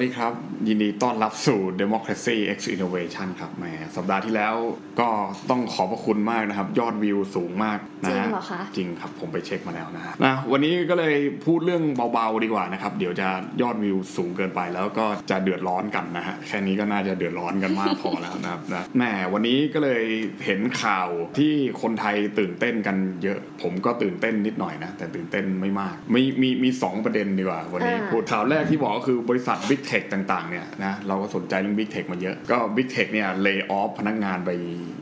[0.00, 0.34] วัสดีครับ
[0.68, 3.64] ยินดีต้อนรับสู่ Democracy X Innovation ครับแหม
[3.96, 4.54] สัปดาห์ที่แล้ว
[5.00, 5.08] ก็
[5.50, 11.14] ต้องขอบพระคุณมากนะครับ ยอดวิวสูงมากนะจริฮะงเหรอคะจริงครับผมไปเช็คมาแล้วนะฮะนะวันนี้ก็เลย
[11.46, 11.82] พูดเรื่อง
[12.12, 13.28] เบาๆดีกว่านะครับ เดี๋ยวจะ
[13.62, 20.04] ยอดวิวสูงเกินไปแล้วก็จะเดือดร้อนกันนะฮะแค่นี้ก็น่าจะเดือดร้อนกันมากพอแล้วนะครับนะแหมวันนี้ก็เลย
[20.44, 21.08] เห็นข่าว
[21.38, 29.58] ที่คนไทยตื่นเต้นกันเยอะ ผมก็ตื่นเต้นนิดหน่อยนะแต่ตื่นเต้นไม่มากมีมีมีสองประเด็นดีกว่า วันนี้อ่าพูดข่าวแรกที่บอกก็คือบริษัท
[29.90, 34.50] Big Tech ต่างๆเนี่ยนะเราก็สนใจเรื่อง Big Tech มาเยอะ ก็ Big Tech เนี่ย lay off พนักงานไป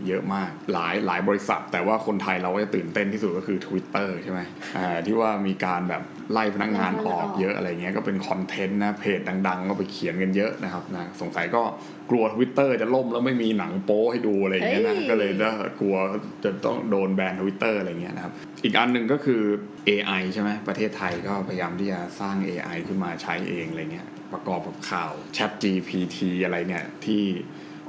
[0.08, 4.40] เยอะมาก หลายหลายบริษัท แต่ว่าคนไทยเราก็จะตื่นเต้นที่สุดก็คือ Twitter ใช่ไหม
[4.76, 11.62] อ่าที่ว่ามีการแบบไล่พนักงานออกเยอะอะไรเงี้ยก็เป็นคอนเทนต์นะเพจดังๆ ก็ไปเขียนกันเยอะนะครับนะสงสัยก็
[12.10, 15.96] กลัว Twitter จะล่มแล้วไม่มีหนังโป๊ให้ดูอะไรเงี้ยนะเฮ้ยก็เลยจะกลัว
[16.44, 18.32] จะต้องโดนแบน Twitter อะไรเงี้ยนะครับ
[18.64, 19.42] อีกอันหนึ่งก็คือ
[19.88, 27.22] AI ใช่ไหมประเทศไทยก็พยายามที่จะสร้าง AI ขึ้นมาใช้เองอะไรเงี้ย ประกอบกับข่าว Chat GPT อะไรเนี่ยที่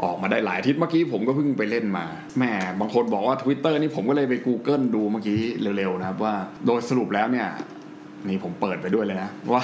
[0.03, 2.05] ออกมาได้หลายอาทิตย์เมื่อกี้ผมก็เพิ่งไปเล่นมา
[2.37, 2.43] แหม
[2.79, 5.39] บางคนบอกว่า Twitter นี่ผมก็เลยไป Google ดูเมื่อกี้
[5.77, 6.33] เร็วๆนะครับว่า
[6.65, 7.47] โดยสรุปแล้วเนี่ย
[8.27, 9.63] นี่ผมเปิดไปด้วยเลยนะ ว่า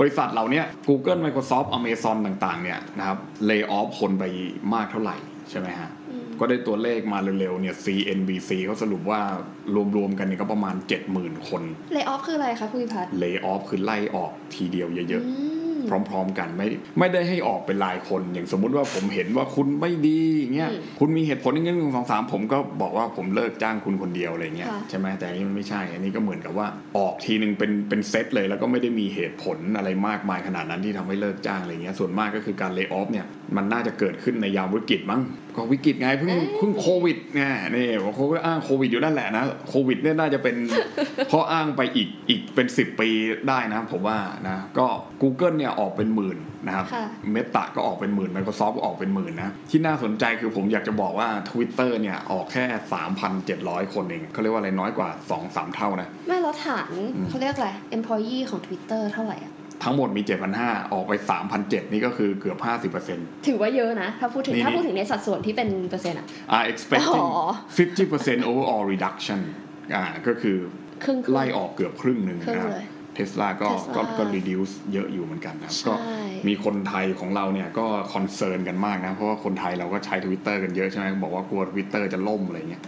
[0.00, 4.24] บริษัทเราเนี่ย Google Microsoft Amazon ต่างๆ เนี่ยนะครับ lay off คนไป
[4.74, 5.16] มากเท่าไหร่
[5.50, 9.20] ใช่ไหมฮะอืมก็ได้ตัวเลขมาเร็วๆเนี่ย CNBC เขาสรุปว่า
[9.96, 10.74] รวมๆกันเนี่ยก็ประมาณ
[11.12, 16.66] 70,000 คนเล y off คืออะไรคะคุณพิพัฒน์ lay off คือไล่ออกทีเดียวเยอะๆอืม พร้อม ๆ กันไม่
[16.98, 33.26] ไม่ได้ให้ออกเป็นรายคน อย่างสมมุติว่าผมเห็นว่าคุณไม่ดีอย่างเงี้ยอืมคุณมีเหตุผลอย่างเงี้ยหนึ่งสองสามผมก็บอกว่าผมเลิกจ้างคุณคนเดียวอะไรเงี้ยค่ะใช่ไหมแต่อันนี้มันไม่ใช่ อันนี้ก็เหมือนกับว่าออกทีนึงเป็นเป็นเซตเลยแล้วก็ไม่ได้มีเหตุผลอะไรมากมายขนาดนั้นที่ทำให้เลิกจ้างอะไรเงี้ยส่วนมากก็คือการเลิกออฟเนี่ย
[33.56, 35.22] มันน่าจะเกิดขึ้นในยามวิกฤตมั้ง
[35.56, 37.42] ก็วิกฤตไงเพิ่งเอ้ยเพิ่งโควิดไง
[37.76, 40.56] นี่เขาก็อ้างโควิดอยู่นั่นแหละนะโควิดเนี่ยน่าจะเป็น
[41.32, 43.08] ข้ออ้างไปอีกอีกเป็น 10 ปี
[43.48, 44.86] ได้นะผมว่านะก็
[45.22, 52.64] Google เนี่ยออกเป็นหมื่นนะครับค่ะเมตาก็ออกเป็นหมื่น Microsoft ก็ออกเป็นหมื่นนะ ที่น่าสนใจคือผมอยากจะบอกว่า Twitter เนี่ยออกแค่
[53.28, 55.08] 3,700 คนเองเขาเรียกว่าอะไรน้อยกว่า
[55.42, 59.52] 2-3 เท่านะ ไม่แล้วฐานอืมเขาเรียกอะไร employee ของ Twitter เท่าไหร่อะ
[59.84, 60.22] ทั้งหมดมี
[60.58, 61.12] 7,500 ออกไป
[61.52, 62.58] 3,700 นี่ก็คือเกือบ
[63.02, 66.26] 50%ถือว่าเยอะนะ ถ้าพูดถึงนี่ถ้าพูดถึงในสัดส่วนที่เป็นเปอร์เซ็นต์อะ
[66.56, 67.48] are expecting อ๋อ
[67.96, 69.40] 50% overall reduction
[69.94, 70.56] อ่าก็คือ
[71.04, 72.72] ครึ่งๆไล่ออกเกือบครึ่งหนึ่งครึ่งนะครับ
[73.16, 75.94] เลยเทสลาก็ Tesla ก็ก็ reduce เยอะอยู่เหมือนกันนะครับใช่ก็
[76.48, 82.82] มีคนไทยของเราเนี่ยก็คอนเซิร์นกันมากนะ เพราะว่าคนไทยเราก็ใช้ Twitter กันเยอะใช่ไหมบอกว่ากลัว Twitter จะล่มอะไรเงี้ย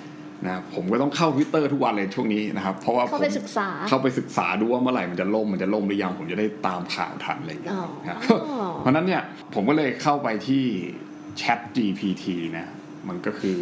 [0.47, 8.19] นะผมก็ต้องเข้า Twitter ทุกวันเลยช่วงนี้นะครับ เพราะว่าเข้าผมไปศึกษาเข้าไปศึกษาดูว่าเมื่อไหร่มันจะล่มมันจะล่มหรือยังผมจะได้ตามข่าวทันอะไรเงี้ยอ๋อครับ
[8.79, 9.23] เพราะฉะนั้นเนี่ย
[9.55, 10.65] ผมก็เลยเข้าไปที่
[11.41, 12.25] Chat GPT
[12.59, 12.67] นะ
[13.09, 13.59] มันก็คือ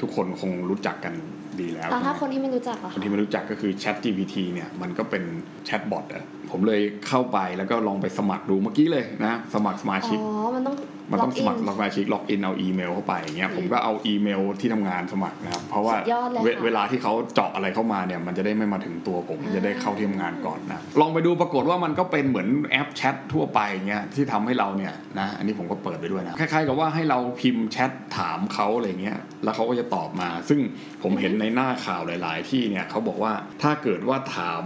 [0.00, 1.14] ทุกคนคงรู้จักกัน
[1.60, 5.22] ดีแล้วแล้วถ้าใช่ไหมคนที่ไม่รู้จักอะคนคะที่ไม่รู้จักก็คือ Chat GPT เนี่ยมันก็เป็น
[5.66, 10.22] แชทบอทอะผมเลยเข้าไปแล้วก็ลองไปสมัครดูเมื่อกี้เลยนะ สมัครสมาอ๋ชิกอ
[10.54, 10.76] มันต้อง
[11.10, 30.60] มันต้องสล็มัอกรอินสมาชิกล็อกอินเอาอีเมลเข้าไปอย่างเงี้ยอืมผมก็เอาอีเมลที่ทำงานสมัครนะครับ เพราะว่าสุดยอดเลยเวค่ะเวลาที่เขาเจาะอะไรเข้ามาเนี่ย มันจะได้ไม่มาถึงตัวผมอ่าจะได้เข้าที่ทำงานก่อนนะลองไปดูปรากฏว่ามันก็เป็นเหมือนแอปแชททั่วไปเงี้ยที่ทำให้เราเนี่ยนะอันนี้ผมก็เปิดไปด้วยนะคล้ายๆกับว่าให้เราพิมพ์แชทถามเขาอะไรเงี้ยแล้วเขาก็จะตอบมา ซึ่ง
[31.02, 34.64] ผมเห็นในหน้าข่าวหลาย ๆ ที่เนี่ยเขาบอกว่าถ้าเกิดว่าถาม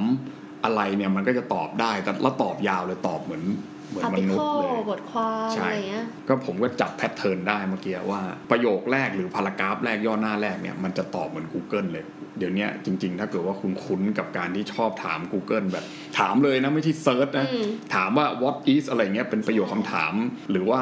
[0.65, 3.43] อะไรเนี่ยมันก็จะตอบได้แต่แล้วตอบยาวเลยตอบเหมือน
[3.91, 8.21] เหมือนอาร์มตินุษเคิย์ลเลยบทความใช่อะไรเงี้ยก็ผมก็จับแพทเทิร์นได้เมื่อกี้ว่า
[8.51, 12.05] ประโยคแรกหรือพารากราฟแรกย่อหน้าแรกเนี่ยมันจะตอบเหมือน Google เลย
[12.39, 15.85] เดี๋ยวเนี้ยจริง ๆ ถ้าเกิดว่าคุณคุ้นกับการที่ชอบถาม Google แบบ
[16.19, 20.13] ถามเลยนะไม่ใช่ search นะอืมถามว่า what is อะไรเงี้ยเป็นประโยคคำถาม
[20.51, 20.81] หรือว่า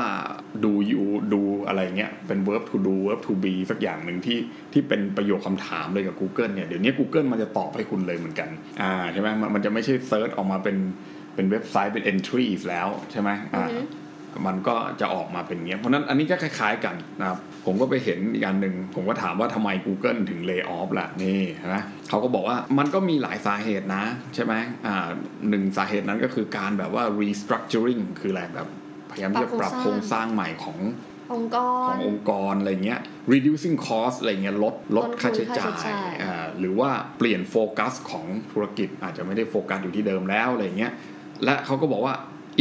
[0.65, 4.39] do you do อะไรเงี้ยเป็น verb to do verb to be สักอย่างหนึ่งที่
[4.73, 8.49] ที่เป็นประโยคคำถามเลยกับ Google เนี่ยเดี๋ยวนี้ Google มันจะตอบให้คุณเลยเหมือนกัน
[8.83, 10.77] อ่าใช่ไหมมันมันจะไม่ใช่ search ออกมาเป็น
[11.39, 13.81] เป็นเว็บไซต์เป็น entries แล้วใช่ไหมอ่าอือฮึ
[14.47, 21.77] มันก็จะออกมาเป็นอย่างเงี้ย เพราะฉะนั้นอันนี้ก็คล้าย ๆกันนะครับ ผมก็ไปเห็นอีกอันหนึ่ง ผมก็ถามว่าทำไม Google ถึง lay off ล่ะนี่เห็นไหม
[22.09, 24.05] เขาก็บอกว่ามันก็มีหลายสาเหตุนะ
[24.35, 24.55] ใช่ไหม
[24.87, 25.09] อ่า
[25.49, 28.69] หนึ่งสาเหตุนั้นก็คือการแบบว่า restructuring คืออะไรแบบ
[29.11, 30.79] พยายามที่จะปรับโครงสร้างใหม่ของ
[31.35, 33.01] องค์กขรององค์กรอะไรเงี้ย
[33.33, 40.93] reducing cost อะไรเงี้ยลดลดต้นทุนค่าใช้จ่าค่าใช้จ่ายยอ่าหรือว่าเปลี่ยนโฟกัสของธุรกิจอาจจะไม่ได้โฟกัสอยู่ที่เดิมแล้วอะไรเงี้ย
[41.45, 42.15] และเขาก็บอกว่า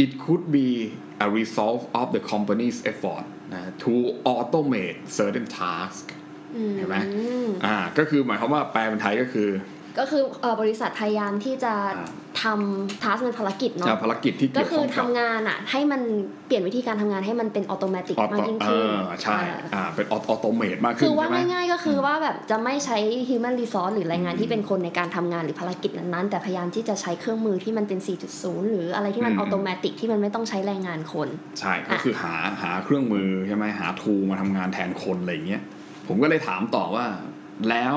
[0.04, 0.68] it could be
[1.26, 3.92] a result of the company's effort นะ to
[4.34, 6.04] automate certain task
[6.56, 6.96] อืมเห็นไหม
[7.64, 9.48] อ่า ก็คือหมายความว่าแปลเป็นไทยก็คือ
[9.98, 12.08] ก็คือเอ่อบริษัทพยายามที่จะอ่า
[12.42, 16.00] ทำทัสเป็นภารกิจเนาะจากภารกิจที่ก็เกี่ยวคืข้อองทำกับงานอะให้มัน
[16.46, 22.96] เปลี่ยนวิธีการทำงานให้มันเป็นออโตเมติกออมากโตยิ่งเอขึ้นอใช่อ่าอ่าเป็นออโตเมตมากขึ้นคือว่าใช่ไหมง่ายๆก็คือว่าแบบจะไม่ใช้
[23.28, 28.00] human resource หรือแรงงานที่เป็นคนในการทำงานหรือภารกิจนั้นๆ แต่พยายามที่จะใช้เครื่องมือที่มันเป็น
[28.34, 31.28] 4.0 หรืออะไรที่มันอืมออโตเมติกที่มันไม่ต้องใช้แรงงานคน
[31.60, 35.62] ใช่ก็คือหาหาเครื่องมือใช่ไหมหาทูมาทำงานแทนคนอะไรอย่างเงี้ย
[36.08, 37.04] ผมก็เลยถามต่อว่า
[37.70, 37.96] แล้ว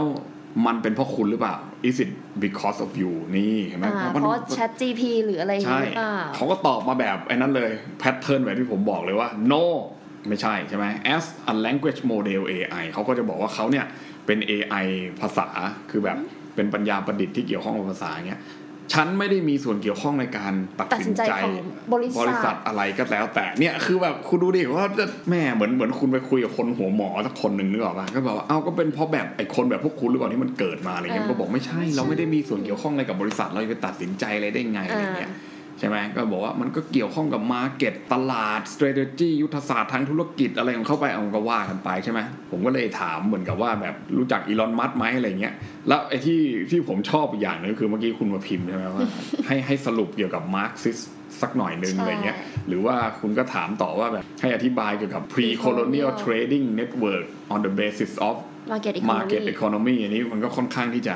[0.66, 1.56] มันเป็นเพราะคุณหรือเปล่า
[1.90, 2.12] is it
[2.44, 9.64] because of you นี่เห็นไหมอ่ามันเพราะ Chat GP หรืออะไรอย่างใช่เงี้ยหรือเปล่าเขาก็ตอบมาแบบไอ้นั้นเลยแพทเทิร์นแบบที่ผมบอกเลยว่า no
[10.28, 13.86] ไม่ใช่ใช่ไหม as a language model AI เขาก็จะบอกว่าเขาเนี่ย
[14.26, 14.86] เป็น AI
[15.22, 15.48] ภาษา
[15.92, 16.18] คือแบบ
[16.56, 18.42] เป็นปัญญาประดิษฐ์ที่เกี่ยวข้องกับภาษาเงี้ย
[18.94, 21.34] ฉันไม่ได้มีส่วนเกี่ยวข้องในการตัดสินใจใจ
[21.94, 24.86] บริษัทอะไรก็แล้ว แต่เนี่ยคือแบบคุณดูดิว่า
[25.30, 35.32] แม่งเหมือนเหมือนคุณไปคุยกับคนหัวหมอสักคนหนึ่งนึกออกป่ะก็บอกว่าเอาก็เป็นเพราะแบบไอ้คนแบบพวกคุณหรือเปล่าที่มันเกิดมาอะไรเงี้ยอ่าก็บอกไม่ใช่ เราไม่ได้มีส่วนเกี่ยวข้องอะไรกับบริษัทเราจะไปตัดสินใจอะไรได้ไงอะไรเงี้ย
[35.82, 42.20] ใช่ไหมก็บอกว่ามันก็เกี่ยวข้องกับ market ตลาด strategy ยุทธศาสตร์ทางธุรกิจอะไรของเข้าไปเอาก็ว่ากันไปใช่ไหม
[42.52, 45.54] ผมก็เลยถามเหมือนกับว่าแบบรู้จัก Elon Musk ไหมอะไรเงี้ย
[45.88, 49.02] แล้วไอ้ที่ที่ผมชอบอีกอย่างหนึงคือเมื่อกี้คุณมาพิมพ์ใช่ไหมว่า
[49.48, 51.00] ให้ให้สรุปเกี่ยวกับมาร์กซิส
[51.42, 52.38] สักหน่อยนึงใช่อะไรเงี้ย
[52.68, 58.36] หรือว่าคุณก็ถามต่อว่าแบบให้อธิบายเกี่ยวกับ pre-colonial trading network on the basis of
[58.72, 61.16] market market economy economy อันนี้มันก็ค่อนข้างที่จะ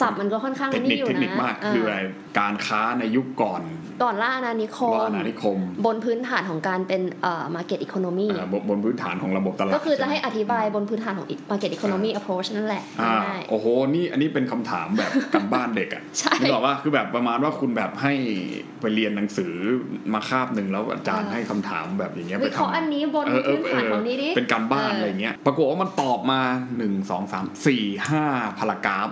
[0.00, 1.98] ศัพท์มันก็ค่อนข้างเทคอันนินี้คอยู่เทคนะนิคมากอ่คืออะไร
[2.38, 3.62] การค้าในยุคก่อน
[4.02, 18.12] ก่อนล่าอาณานิคมว่าอาณานิคม บนพื้นฐานของการเป็นเอ่อ market economy อ่าบนบนพื้นฐานของระบบตลาด ก็คือจะให้ช่ไมอธิบายบนพื้นฐานของ market economy approach นั่นแหละอ่าง่ายโอ้โห นี่อันนี้เป็นคำถามแบบกันบ้านเด็กอะใช่นึกออกว่าคือแบบประมาณว่าคุณแบบให้
[18.80, 19.52] ไปเรียนหนังสือ
[20.14, 26.40] มาคาบหนึ่งแล้วอาจารย์เออให้คำถามแบบอย่างเงี้ยวิไปเคราะห์ทำอันนี้บนเออเออพื้นฐานของนี้ดิเป็นการบ้านเออออะไรเงี้ยปรากฏว่ามันตอบมา
[26.78, 28.24] หนึ่งสองสามสี่ห้า
[28.58, 29.08] พารากราฟ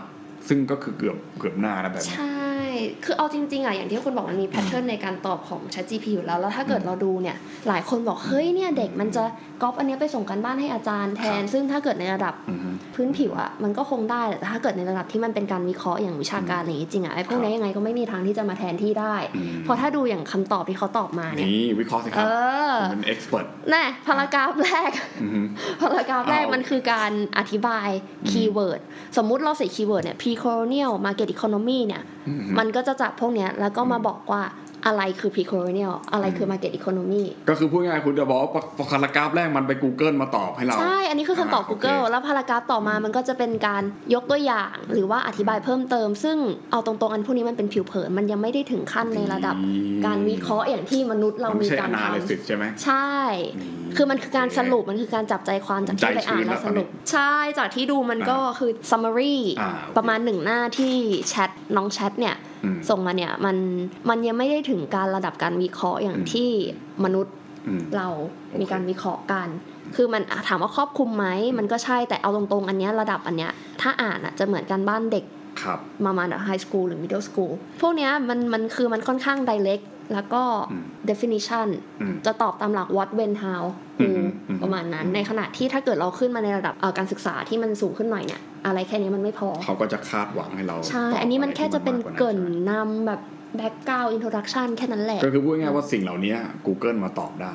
[0.51, 2.50] ซึ่งก็คือเกือบเกือบหน้าแล้วแบบใช่
[3.05, 7.37] คือเอาจริงๆอะอย่างที่คุณบอกมันมีแพทเทิร์นในการตอบของ ChatGPT อยู่แล้ว แล้วถ้าเกิดเราดูเนี่ย
[7.69, 9.25] หลายคนบอกเฮ้ยเนี่ยเด็กมันจะ
[9.63, 22.27] ก๊อปอันเนี้ยไปส่งการบ้านให้อาจารย์แทน ซึ่งถ้าเกิดในระดับอือฮึพื้นผิวอะมันก็คงได้แต่ถ้าเกิดในระดับที่มันเป็นการวิเคราะห์อย่างวิชาการอะไรอย่างงี้จริงอะไอ้พวกนี้ยังไงก็ไม่มีทางที่จะมาแทนที่ได้อืมเพราะถ้าดูอย่างคำตอบที่เขาตอบมาเนี่ยนี่วิเคราะห์สิคเอรับ
[22.73, 24.91] อผมเป็น express แน่ paragraph แรก
[25.23, 25.41] อือฮึ
[25.81, 27.89] paragraph แรกเอามันคือการอธิบาย
[28.31, 28.81] keyword
[29.17, 34.43] สมมุติเราใส่ keyword เนี่ย pre-colonial market economy เนี่ยอือฮึมันก็จะจับพวกเนี้ยแล้วก็มาบอกว่า
[34.87, 38.51] อะไรคือ pre-colonial อะไรคือ market economy ก็คือพูดง่ายๆคุณจะบอกว่า
[38.91, 43.83] พารากราฟแรกมันไป Google มาตอบให้เรา ใช่ อันนี้คือคำตอบอ่า Google โอเคแล้วพารากราฟต่อมามันก็จะเป็นการ
[44.15, 46.37] ยกตัวอย่าง หรือว่าอธิบายเพิ่มเติม ซึ่ง
[46.71, 49.57] เอาตรงๆ อันพวกนี้มันเป็นผิวเผิน มันยังไม่ได้ถึงขั้นในระดับ
[50.07, 53.15] การวิเคราะห์อย่างที่มนุษย์เรามันไม่มีใช่การท analysis ใช่ไหมำใช่
[53.97, 60.97] คือมันคือการสรุปมันคือการจับใจความจากที่ไปอ่านแล้วสรุปใช่จากที่ดูมันก็คือ summary อ่าโอเคประมาณหนึ่งหน้าที่
[61.29, 62.50] แชทน้องแชทเนี่ยอืม
[62.89, 63.57] ส่งมาเนี่ยมัน
[64.09, 66.49] มันยังไม่ได้ถึงการระดับการวิเคราะห์อย่างอืมที่
[67.05, 67.35] มนุษย์
[67.67, 68.09] อืมเรา
[68.49, 69.49] โอเคมีการวิเคราะห์กัน
[69.97, 71.27] คือมันอะถามว่าครอบคลุมไหม
[71.59, 75.25] มันก็ใช่แต่เอาตรงๆ อันเนี้ยระดับอันเนี้ยถ้าอ่านอะจะเหมือนกันบ้านเด็ก
[75.63, 80.43] ครับประมาณไฮสคูลหรือ middle school พวกเนี้ยมันมันคือมันค่อนข้าง direct แล้วก็
[80.73, 81.69] อืม definition
[82.01, 83.63] อืมจะตอบตามหลัก what when how
[84.01, 93.21] อื who มอืมประมาณนั้นอืมในขณะที่ถ้าเกิดเราขึ้นมาในระดับเอ่อการศึกษาที่มันสูงขึ้นหน่อยเนี่ย อะไรแค่นี้มันไม่พอ เขาก็จะคาดหวังให้เรา ใช่ตบอันนี้มันแค่จะเป็นอไรที่เกริ่นมากกว่านำแบบ
[93.61, 96.35] background introduction แค่นั้นแหละ ก็คือพูดง่ายๆว่าสิ่งเหล่านี้
[96.67, 97.53] Google มาตอบได้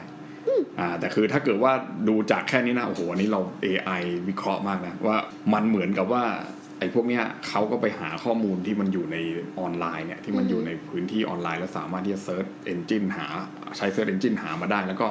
[0.80, 1.72] อ่าแต่คือถ้าเกิดว่า
[2.08, 5.18] ดูจากแค่นี้นะโอ้โหอันนี้เรา AI วิเคราะห์มากนะว่า
[5.54, 6.24] มันเหมือนกับว่า
[6.80, 9.18] ไอ้พวกเนี้ยเขาก็ไปหาข้อมูลที่มันอยู่ใน
[9.60, 13.28] ออนไลน์เนี่ยที่มันอือฮึอยู่ในพื้นที่ออนไลน์แล้วสามารถที่จะ search engine หา
[13.78, 15.08] ใช้ Search Engine หามาได้แล้วก็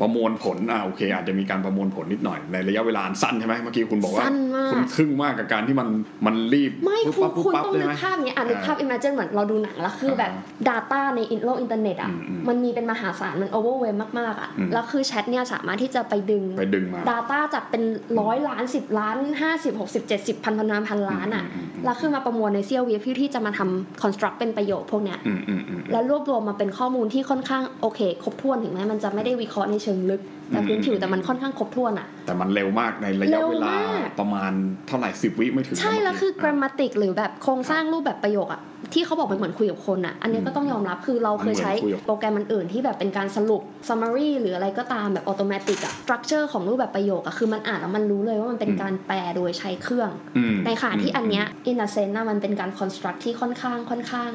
[0.00, 5.88] ประมวลผลอ่าโอเค อาจจะมีการประมวลผลนิดหน่อยในระยะเวลาอันสั้นใช่ไหมเมื่อกี้คุณบอกว่าสั้นมากคุณทึ่งมากกับการที่มัน
[6.26, 10.30] มันรีบไม่ปุ๊บคุณปั๊บปุ๊บคุณปั๊บต้องใช่นึไหมกภาพเนี้ยอะนึกภาพ imagine เหมือนเราดูหนังแล้วคือแบบ
[10.68, 17.82] Data ในโลกอินเทอร์เน็ตอะอืมอืมมันมีเป็นมหาศาลมัน overwhelm มากๆอะอืมแล้วคือแชทเนี่ยสามารถที่จะไปดึงไปดึงมา Data จากเป็น
[18.20, 34.52] ร้อยล้านสิบล้านห้าสิบหกสิบเจ็ดสิบพันพันล้านพันล้านอะอืมอืมอืมแล้วคือมาประมวลในเสี้ยววิเพื่อที่จะมาทำ construct เป็นประโยคพวกเนี้ยอืมอืมอืมแล้วรวบรวมมาเป็นข้อมูลที่ค่อนข้างโอเค ครบถ้วนถึงแม้มันจะไม่ได้วิเคราะห์ในเชิงลึกแต่พื้นผิวแต่มันค่อนข้างครบถ้วนอะ แต่มันเร็วมากในระยะเวลาเร็วมากประมาณ
[34.88, 38.62] เท่าไหร่สิบวิไม่ถึง ใช่นะแล้วคือเมื่กี้ grammatic หรือแบบโครงสร้างรูปแบบประโยคอะ
[38.94, 54.30] ที่เขาบอกเป็นเหมือนคุยกับคนอะอันนี้ก็ต้องยอมรับคือเราเคยใช้มันเหมือนคุยกับโปรแกรมมันอื่นที่แบบเป็นการสรุป summary หรืออะไรก็ตามแบบ automatic อะ structure ของรูปแบบประโยคอะคือมันอ่านแล้วมันรู้เลยว่ามันเป็นการแปลโดยใช้เครื่องอืมในขณะที่อันเนี้ย in a sense นะมันเป็นการ construct ที่ค่อนข้างค่อนข้าง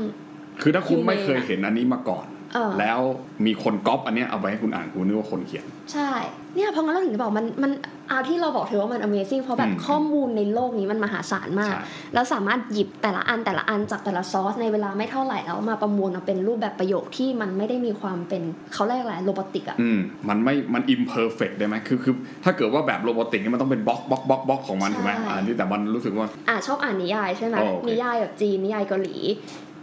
[0.62, 2.39] คือถ้าคุณ humane ไม่เคยเห็นอันนี้มาก่อนเออ
[2.80, 3.00] แล้ว
[3.46, 6.12] มีคนก๊อปอันเนี้ยเอาไปให้คุณอ่านคุณนึกว่าคนเขียน ใช่
[6.56, 7.72] เนี่ยเพราะงั้นเราถึงจะบอกมันมัน
[8.10, 11.82] เอาที่เราบอกถือว่ามัน amazing เพราะแบบอืมข้อมูลในโลกนี้มันมหาศาลมากใช่
[12.14, 22.14] แล้วสามารถหยิบแต่ละอันแต่ละอันจากแต่ละซอสในเวลาไม่เท่าไหร่แล้วมาประมวลมาเป็นรูปแบบประโยคที่มันไม่ได้มีความเป็นเขาเรียกอะไร robotic อะอืมมันไม่มัน imperfect ได้ไหมคือคือ
[22.44, 29.16] ถ้าเกิดว่าแบบ robotic นี่มันต้องเป็นบล็อกบล็อกบล็อกบล็อกของมันใช่ถูกไหมอันนี้แต่มันรู้สึกว่าอะชอบอ่านนิยายใช่ไหมอ๋อโอเคนิยายแบบจีนนิยายเกาหลี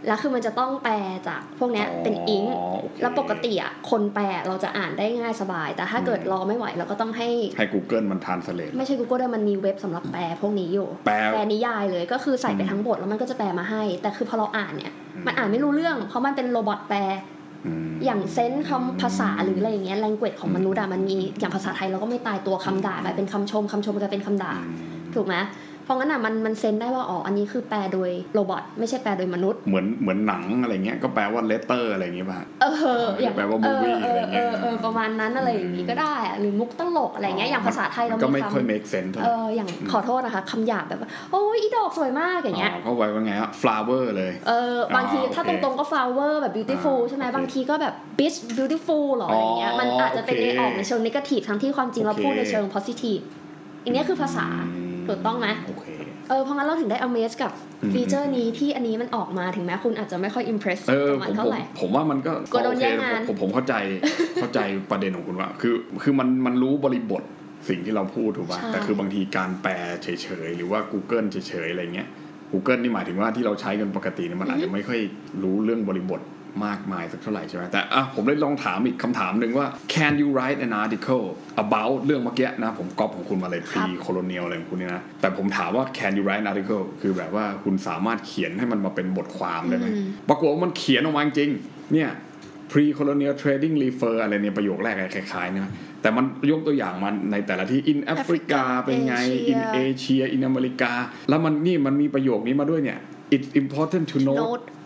[0.05, 0.95] แล้วคือมันจะต้องแปล
[1.27, 16.99] จากพวกเนี้ยเป็นอิงค์โอเคแล้วปกติอะคนแปลเราจะอ่านได้ง่ายสบาย แต่ถ้าเกิดอืมรอไม่ไหวเราก็ต้องให้ให้ Google มัน translate ไม่ใช่ Google ด้วยมันมีเว็บสำหรับแปลพวกนี้อยู่แปลแปลนิยายเลยก็คือใส่ไปอืมทั้งบทแล้วมันก็จะแปลมาให้ แต่คือพอเราอ่านเนี่ยอืมมันอ่านไม่รู้เรื่อง เพราะมันเป็นโรบอทแปล
[17.67, 17.67] ม
[18.05, 25.35] อย่างเซนส์คำภาษาหรืออะไรอย่างเงี้ย language ของมนุษย์อะมันมีอย่างภาษาไทยเราก็ไม่ตายตัวคำด่ากลายเป็นคำชมคำชมกลายเป็นคำด่าอืมถูกไหม
[25.87, 32.65] เพราะงั้นอะมันมันเซนได้ว่าอ๋ออันนี้คือแปลโดยโรบอทไม่ใช่แปลโดยมนุษย์ เหมือนเหมือนหนังอะไรเงี้ยก็แปลว่า letter อะไรอย่างเงี้ยป่ะเอ
[33.01, 51.43] ออย่างแปลว่าเออ movie เออะไรอเงี้เอยอเออประมาณนั้นอะไรอย่างงี้ก็ได้อะหรือมุกตลกอะไรเงี้ยอย่างภาษาไทยเรานก็ไม่มีค่อยคำ make sense เท่าไหเอร่ออย่างขอโทษนะคะคำหยาบแบบว่าโอ้ยอีดอกสวยมากอย่างเงี้ยเขาไว้ว่าไงฮะ flower เลยเออบางทีอ๋อถ้าโอตเครงๆก็ flower แบบ beautiful อ่าใช่ไหมโอเคบางทีก็แบบ bitch beautiful หรออะไรเงี้ยอ๋อมันอาจจะเป็นโอเคในออกในเชิง negative
[51.49, 53.23] ทั้งที่ความจริงเราโอเคพูดในเชิง positive
[53.83, 54.47] อันเนี้ยคือภาษา
[55.09, 55.85] ถูกต้องไหมโอเค
[56.29, 57.51] เออเพราะงั้นเราถึงได้ amaze กับ
[57.83, 63.73] อืมฟีเจอร์นี้ที่อันนี้มันออกมาถึงแม้คุณอาจจะไม่ค่อย impress เออกับผมันมเท่าผมไหร่ ผมว่ามันก็กลัวโดนโอเคแย่งงานผมผมเข้าใจ
[64.41, 64.59] เข้าใจ
[64.91, 65.73] ประเด็นของคุณว่าคือ
[66.03, 67.23] คือมันมันรู้บริบท
[67.69, 69.73] สิ่งที่เราพูดถูกป่ะใช่แต่คือบางทีการแปล
[70.03, 70.07] เฉ
[70.47, 72.07] ยๆ หรือว่า Google เฉยๆ อะไรเงี้ย
[72.51, 74.99] Google นี่หมายถึงว่าที่เราใช้กันปกติเนี่ยมันอาจจะไม่ค่อย
[75.43, 76.21] รู้เรื่องบริบท
[76.65, 81.25] มากมายสักเท่าไหร่ใช่ไหมแต่อะผมเลยลองถามอีกคำถามหนึ่งว่า can you write an article
[81.63, 92.09] about เรื่องเมื่อกี้นะผมก๊อปของคุณมาเลย pre colonial อะไรของคุณเนี่ยนะ แต่ผมถามว่า can you write an article คือแบบว่าคุณสามารถเขียนให้มันมาเป็นบทความได้ไหมอืมปรากฏว่ามันเขียนออกมาจริงๆเนี่ย
[92.71, 95.71] pre-colonial trading refer อะไรเนี่ยประโยคแรกอะไรคล้ายๆนะ
[96.01, 99.15] แต่มันยกตัวอย่างมันในแต่ละที่ in Africa เป็นไง
[99.51, 100.91] in Asia in America
[101.29, 102.99] แล้วมันนี่มันมีประโยคนี้มาด้วยเนี่ย
[103.35, 104.76] it's important to note note uh,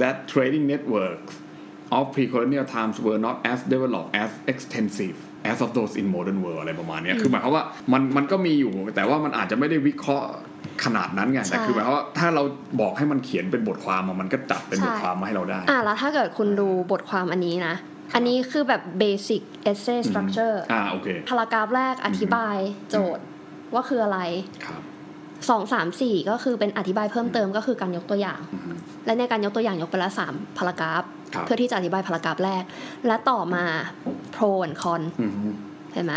[0.00, 1.34] that trading networks
[1.96, 5.16] of pre-colonial times were not as developed as extensive
[5.50, 10.28] as of those in modern world อะไรประมาณเนี้ยคือหมายความว่ามันมันก็มีอยู่ แต่ว่ามันอาจจะไม่ได้วิเคราะห์
[10.84, 12.42] ขนาดนั้นไงแต่คือหมายความว่าถ้าเรา
[12.80, 17.74] บอกให้มันเขียนเป็นบทความอะมันก็จัดเป็นบทความมาให้เราได้ อะแล้วถ้าเกิดคุณดูบทความอันนี้นะ
[18.14, 22.56] อันนี้คือแบบ basic essay structure อ่าโอเคพารากราฟแรกอธิบาย
[22.90, 23.24] โจทย์
[23.74, 24.20] ว่าคืออะไร
[24.66, 24.82] ครับ
[25.48, 31.02] สองสามสี่ก็คือเป็นอธิบายเพิ่มเติมก็คือการยกตัวอย่างอืมและในการยกตัวอย่างยกไปละสามพารากราฟ
[31.34, 32.64] ครับเพื่อที่จะอธิบายพารากราฟแรก
[33.06, 33.64] และต่อมา
[34.34, 35.32] pro and con อืม
[35.94, 36.14] เห็นไหม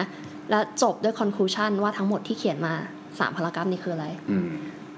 [0.50, 2.74] แล้วจบด้วย conclusion ว่าทั้งหมดที่เขียนมา
[3.20, 4.50] สามพารากราฟนี่คืออะไรอืม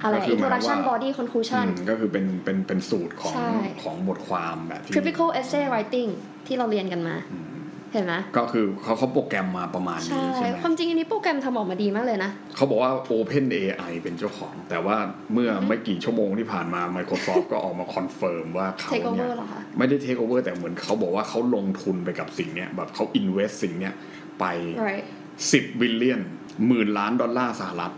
[0.03, 3.51] อะไรก็คือหมาย introduction ว่า body conclusion อืมก็คือเป็นเป็นเป็นสูตรของใช่
[3.83, 6.09] ของบทความแบบที่ typical essay writing
[6.47, 7.54] ที่เราเรียนกันมาอืม
[7.93, 14.97] เห็นไหมก็คือเขาเขาโปรแกรมมาประมาณใช่นี้ใช่ไหมความจริงอันนี้โปรแกรมทำออกมาดีมากเลยนะ เขาบอกว่า Open AI เป็นเจ้าของ แต่ว่า
[15.33, 23.93] เมื่อไม่กี่ชั่วโมงที่ผ่านมา Microsoft ก็ออกมา confirm ว่าเขา take เนี่ over ยเหรอคะไม่ได้ take over แต่เหมือนเขาบอกว่าเขาลงทุนไปกับสิ่งเนี้ยแบบเขา invest สิ่งเนี้ย
[24.39, 24.45] ไป
[24.87, 25.05] right
[25.41, 26.21] 10 billion
[26.67, 27.91] หมื่นล้านดอลลาร์สหรัฐ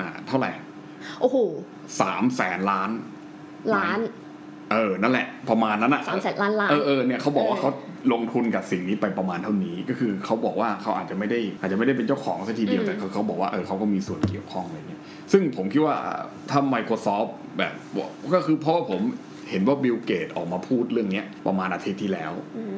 [0.00, 0.50] อ่าเท่าไหร่
[1.20, 1.36] โอ้โห
[2.00, 2.90] สามแสนล้าน
[3.76, 3.98] ล้าน
[4.72, 7.70] เออ นั่นแหละ ประมาณนั้นอะสามแสนล้านล้าน เออเออเนี่ยเขาบอกว่าเออเขา
[8.12, 15.00] ลงทุนกับสิ่งนี้ไปประมาณเท่านี้ ก็คือเขาบอกว่าเขาอาจจะไม่ได้อาจจะไม่ได้เป็นเจ้าของซะทีเดียวอืมแต่เขาเขาบอกว่าเออเขาก็มีส่วนเกี่ยวข้องอะไรเงี้ย
[15.32, 15.96] ซึ่งผมคิดว่า
[16.50, 19.00] ถ้า Microsoft แบบบอกก็คือเพราะว่าผม
[19.50, 22.32] เห็นว่าบิลเกตออกมาพูดเรื่องเนี้ยประมาณอาทิตย์ที่แล้ว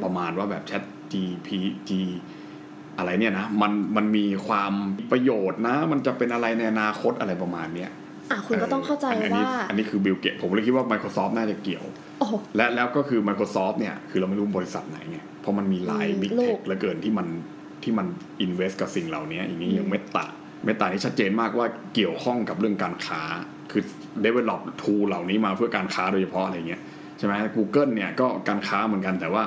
[0.04, 1.90] ประมาณว่าแบบ Chat GPT
[2.98, 4.72] อะไรเนี่ยนะมันมันมีความ
[5.10, 7.90] ประโยชน์นะ มันจะเป็นอะไรในอนาคตอะไรประมาณเนี้ย
[8.32, 11.84] อะคุณก็ต้องเข้าใจนนี้ว่าอันนี้คือบิลเกตผมเลยคิดว่า Microsoft น่าจะเกี่ยว
[12.18, 17.26] โอ้โหและแล้วก็คือ Microsoft เนี่ยคือเราไม่รู้บริษัทไหนไงเพราะมันมีหลายอืม Big ลู Tech กเหลือเกินที่มัน
[17.82, 18.06] ที่มัน
[18.44, 20.26] invest กับสิ่งเหล่านี้อย่างนี้อย่างเมตา
[20.64, 23.22] เมตานี่ชัดเจนมากว่าเกี่ยวข้องกับเรื่องการค้า
[23.70, 23.82] คือ
[24.24, 26.80] develop tool เหล่านี้มาเพื่อการค้าโดยเฉพาะอะไรเงี้ย
[27.18, 29.44] ใช่ไหม Google เนี่ยก็การค้าเหมือนกันแต่ว่า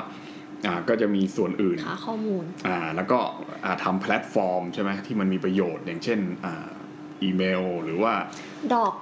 [0.66, 3.20] อ่าก็จะมีส่วนอื่นหาข้อมูลอ่าแล้วก็
[3.66, 6.66] อ่าทำแพลตฟอร์มใช่ไหมที่มันมีประโยชน์อย่างเช่นอ่า
[7.24, 8.14] อีเมล หรือว่า
[8.74, 8.94] ดอก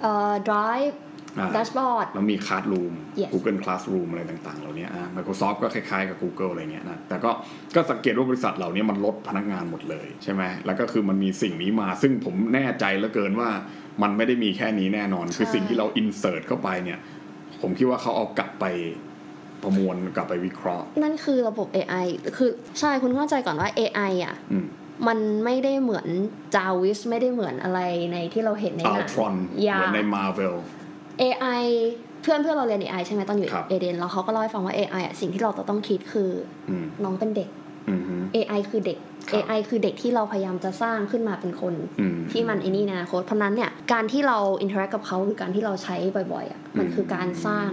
[0.00, 0.94] เอ่อ drive
[1.38, 7.30] อ่า dashboard แล้วมี Classroom Yes Google Classroom อะไรต่างๆ เหล่านี้อ่า Microsoft ก็คล้ายๆกับ Google อะไรเงี้ยนะแต่ก็
[7.74, 13.50] ก็สังเกตว่าบริษัทเหล่านี้มันลดพนักงานหมดเลยใช่ไหมแล้วก็คือมันมีสิ่งนี้มา ซึ่งผมแน่ใจเหลือเกินว่า
[14.02, 16.98] มันไม่ได้มีแค่นี้แน่นอน คือใช่สิ่งที่เรา insert เข้าไปเนี่ย
[17.62, 18.64] ผมคิดว่าเขาเอากลับไป
[19.62, 22.06] ประมวลกลับไปวิเคราะห์ นั่นคือระบบ AI
[22.36, 24.58] คือใช่คุณเข้าใจก่อนว่า AI อะอื
[25.02, 26.06] มมันไม่ได้เหมือน
[26.54, 27.80] จาวิสไม่ได้เหมือนอะไร
[28.12, 29.34] ในที่เราเห็นในหนังอัลทรอน
[29.64, 30.54] อย่าเหมือนใน Marvel
[31.22, 31.64] AI
[32.22, 36.30] เพื่อนเพื่อนเราเรียน AI ใช่ไหมตอนอยู่ครับเอเดนแล้วเขาก็เล่าให้ฟังว่า AI อะสิ่งที่เราจะต้องคิดคือ
[36.68, 37.48] อืมน้องเป็นเด็ก
[37.88, 38.98] อืมฮึ AI คือเด็ก
[39.28, 45.96] ครับ AI คือเด็กที่เราพยายามจะสร้างขึ้นมาเป็นคนอืมที่มันไอ้นี่ในอนาคตเพราะฉะนั้นเนี่ยการที่เรา interact กับเขาหรือการที่เราใช้
[46.32, 47.68] บ่อยๆอะมันคือการสร้าง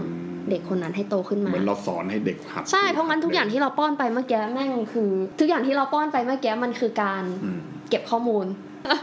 [0.49, 8.47] เด็กคนนั้นให้โตขึ้นเหมามือนเราสอนให้เด็กหัดใช่เพราะงั้นทุกอย่างที่เราป้อนไปเมื่อกี้แม่งคือ ทุกอย่างที่เราป้อนไปเมื่อกี้มันคือการอืมเก็บข้อมูล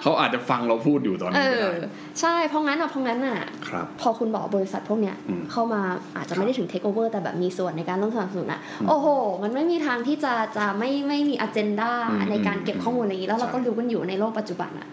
[0.02, 1.90] เขาอาจจะฟังเราพูดอยู่ตอนเอนี้ก็อได้
[2.20, 5.80] ใช่เพราะงั้นอะเพราะงั้นอะครับพอคุณบอกบริษัทพวกเนี้ยอืมเข้ามา
[6.16, 9.06] อาจจะไม่ได้ถึงเทคโอเวอร์แต่แบบมีส่วนในการต้องสนับสนุนอะอืมโอ้โห
[9.42, 14.86] มันไม่มีทางที่จะจะไม่ไม่มีอ g เจนดาอืมในการเก็บข้อมูลอย่างนี้แล้วเราใช่ก็รู้กันอยู่ในโลกปัจจุบันอะ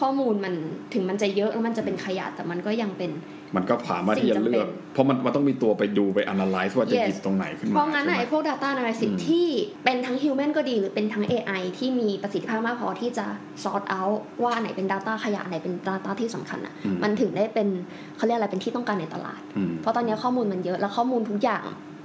[0.00, 0.54] ข้อมูลมัน
[0.94, 3.10] ถึงมันจะเยอะแล้วมันจะเป็นขยะแต่มันก็ยังเป็น
[3.56, 9.48] มันก็สามารถที่จะเลือกสิ่งจำเป็นเพราะมันมันต้องมีตัวไปดูไป analyze ว่าจะ Yes หยิบตรงไหนขึ้นมาเพราะงั้นใช่อะไหมไอ้พวก data analysis อืมที่
[9.84, 13.26] เป็นทั้ง human ก็ดีหรือเป็นทั้ง AI ที่มีประสิทธิภาพมากพอที่จะ
[13.64, 17.68] sort out ว่าอันไหนเป็น data ขยะอันไหนเป็น data ที่สำคัญอะอืมมันถึงได้เป็น
[18.16, 21.95] เขาเรียกอะไรเป็นที่ต้องการในตลาดอืมเพราะตอนนี้ข้อมูลมันเยอะแล้วข้อมูลทุกอย่างอืม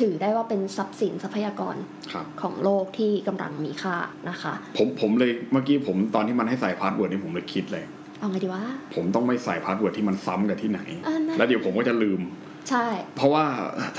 [0.00, 1.76] ถือได้ว่าเป็นทรัพย์สินทรัพยากร
[2.12, 3.96] ครับของโลกที่กำลังมีค่า
[4.28, 7.84] นะคะ ผมผมเลยเมื่อกี้ผมตอนที่มันให้ใส่ password นี่ผมเลยคิดเลย
[8.18, 8.62] เอาไงดีวะ
[8.94, 12.20] ผมต้องไม่ใส่ password ที่มันซ้ำกับที่ไหนอ่านะแล้วเดี๋ยวผมก็จะลืม
[12.68, 12.86] ใช่
[13.16, 13.44] เพราะว่า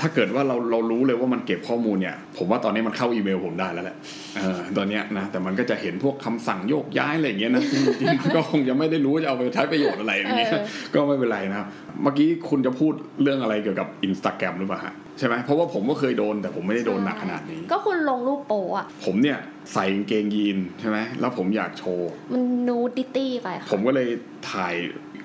[0.00, 3.96] ถ้าเกิดว่าเราเรารู้เลยว่ามันเก็บข้อมูลเนี่ย ผมว่าตอนนี้มันเข้าอีเมลผมได้แล้วแหละ
[4.36, 10.62] เออตอนเนี้ยนะแต่มันก็จะเห็นพวกคำสั่งโยกย้ายอะไรอย่างเงี้ยนะซึ่งจริงๆก็คงจะไม่ได้รู้ว่าจะเอาไปใช้ประโยชน์อะไรอย่างเงี้ยเออ
[10.94, 11.66] ก็ไม่เป็นไรนะครับ
[12.02, 12.92] เมื่อกี้คุณจะพูด
[13.22, 19.38] เรื่องอะไรเกี่ยวกับอินสตาแกรมหรือเปล่าฮะใช่ไหมเพราะว่าผมก็เคยโดนแต่ผมไม่ได้โดนหนักขนาดนี้ ก็คุณลงรูปโปอะผมเนี่ย
[19.72, 24.08] ใส่กางเกงยีนใช่ไหมแล้วผมอยากโชว์ มันนูดิตี้ไปค่ะผมก็เลย
[24.52, 24.74] ถ่าย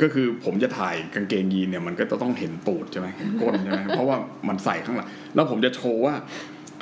[0.02, 4.18] ก็คือผมจะถ่ายกางเกงยีนเนี่ยมันก็จะต้องเห็นตูดใช่ไหมเห็นก้นใช่ไหมเพราะว่า
[4.48, 6.14] มันใส่ข้างหลัง แล้วผมจะโชว์ว่า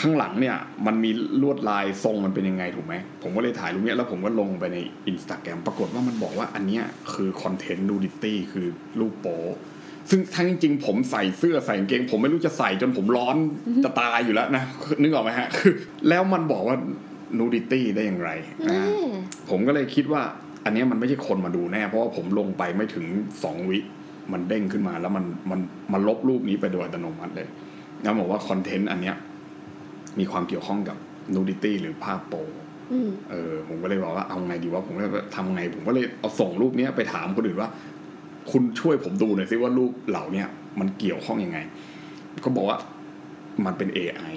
[0.01, 0.57] ข้างหลังเนี่ย
[0.88, 6.83] มันมีลวดลายทรงมันเป็นยังไงถูกไหม ผมก็เลยถ่ายรูปเนี้ยแล้วผมก็ลงไปในอินสตาแกรมปรากฏว่ามันบอกว่าอันเนี้ย
[7.13, 8.67] คือคอนเทนต์ดูดิตี้คือ
[9.00, 9.39] รูปโป๊
[10.09, 13.35] ซึ่งทั้งจริงๆผมใส่เสื้อใส่กางเกง ผมไม่รู้จะใส่จนผมร้อน
[13.83, 14.63] จะตายอยู่แล้วนะ
[15.01, 15.74] นึกออกไหมฮะคือ
[16.09, 16.77] แล้วมันบอกว่า
[17.39, 18.32] nudity ได้อย่างไร
[18.65, 18.88] แน่อ่า
[19.50, 20.22] ผมก็เลยคิดว่า
[20.65, 23.06] อันเนี้ยมันไม่ใช่คนมาดูแน่ เพราะว่าผมลงไปไม่ถึง
[23.44, 23.80] สองวิ
[24.32, 25.60] มันเด้งขึ้นมาแล้วมันมัน
[25.94, 27.48] มันลบรูปนี้ไปโดยอัตโนมัติเลย
[28.01, 29.15] แล้วบอกว่า content อันเนี้ย
[30.20, 30.98] มีความเกี่ยวข้องกับ
[31.34, 32.36] nudity หรือภาพโป
[32.92, 37.70] อืมเออผมก็เลยบอกว่าเอาไงดีว่าผมก็เลยทำไง ผมก็เลยเอาส่งรูปเนี้ยไปถามคนอื่นว่า
[38.51, 40.48] คุณช่วยผมดูหน่อยสิว่ารูปเหล่าเนี้ย
[40.80, 41.60] มันเกี่ยวข้องยังไง
[42.45, 42.78] ก็บอกว่า
[43.65, 44.36] มันเป็น AI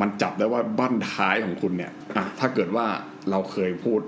[0.00, 2.86] มันจับได้ว่าบั้นท้ายของคุณเนี่ยอะถ้าเกิดว่า
[3.30, 4.00] เราเคยพูด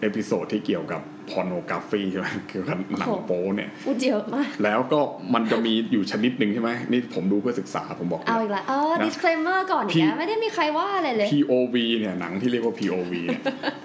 [0.00, 5.00] episode ที่เกี่ยวกับ pornography ใช่ไหมเกี่ยวกับหนังโป๊เนี่ยพูดเยอะมาก แล้วก็
[5.34, 13.42] มันจะมีอยู่ชนิดหนึ่งใช่ไหมนี่ผมดูเพื่อศึกษาผมบอกเลเอายอีกแล้วเออนะ disclaimer ก่อนพี่เนี่ยไม่ได้มีใครว่าอะไรเลย POV เนี่ยหนังที่เรียกว่า POV เนี่ย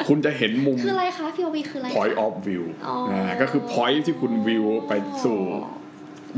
[0.08, 4.94] คุณจะเห็นมุม คืออะไรคะ POV คืออะไรคะ point of view อ๋ออ่าก็คือ point ที่คุณวิวไป
[5.26, 5.40] สู่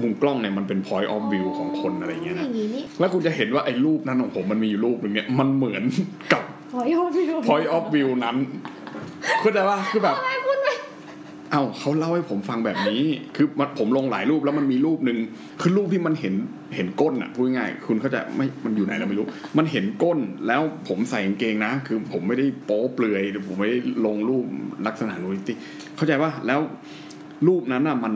[0.02, 5.84] มุมกล้องเนี่ยมันเป็น point of view ของคนอะไรเงี้ยอนะย่างนี้นี่แล้วคุณจะเห็นว่าไอ้รูปนั้นของผมมันมีอยู่รูปหนึงเนี่ยมันเหมือน
[6.34, 8.38] กับ point of view point of view นั้น
[9.40, 10.74] เข้าใจว่าคือแบบทำไมพูดไม่
[11.52, 13.02] เอ้าเขาเล่าให้ผมฟังแบบนี้
[13.36, 15.18] คือมันผมลงหลายรูปแล้วมันมีรูปหนึ่ง
[15.62, 16.34] คือรูปที่มันเห็น
[16.76, 19.26] เห็นก้นอะพูดง่ายๆคุณเขาใจะไม่มันอยู่ไหนเราไม่รู้
[19.58, 24.46] มันเห็นก้นแล้วผมใส่กางเกงนะ คือผมไม่ได้โป๊เปลือยหรือผมไม่ได้ลงรูป
[24.88, 25.56] ลักษณะ nudity
[25.96, 26.60] เข้าใจป่ะแล้ว
[27.48, 28.14] รูปนั้นอะมัน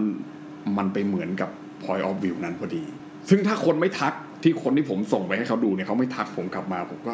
[0.78, 1.50] มันไปเหมือนกับ
[1.84, 2.84] point of view นั้นพอดี
[3.30, 4.13] ซึ่งถ้าคนไม่ทัก
[4.44, 7.13] ที่คนที่ผมส่งไปให้เขาดูเนี่ยเขาไม่ทักผมกลับมาผมก็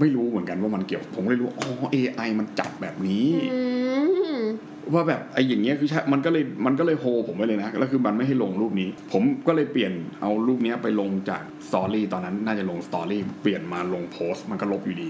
[0.00, 3.60] ไม่รู้เหมือนกันว่ามันเกี่ยว ผมเลยรู้อ๋อ AI มันจับแบบนี้อื
[4.38, 4.40] ม
[4.92, 15.08] ว่าแบบไอ้อย่างเงี้ยคือใช่มันก็เลยมันก็เลยโฮผมไว้เลยนะแล้วคือมันไม่ให้ลงรูปนี้ ผมก็เลยเปลี่ยนเอารูปเนี้ยไปลงจาก story ตอนนั้นน่าจะลง story เปลี่ยนมาลงโพสต์มันก็ลบอยู่ดี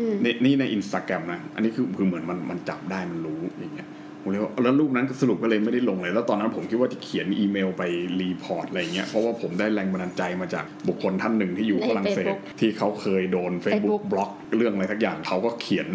[0.00, 3.88] อืมนี่นี่ในอินสตาแกรมนะ อันนี้คือคือเหมือนมันมันจับได้มันรู้อย่างเงี้ย
[4.22, 7.82] ผมเลยว่าแล้วรูปนั้นสรุปก็เลยไม่ได้ลงเลย แล้วตอนนั้นผมคิดว่าจะเขียนอีเมลไป
[8.20, 15.88] report อะไรเงี้ยเพราะว่าผมได้แรงบันดาลใจมาจากบุคคลท่านหนึ่งที่อยู่ฝรั่งเศสที่เขาเคยโดน Facebook บล็อกเรื่องอะไรทักอย่างเขาก็เขียน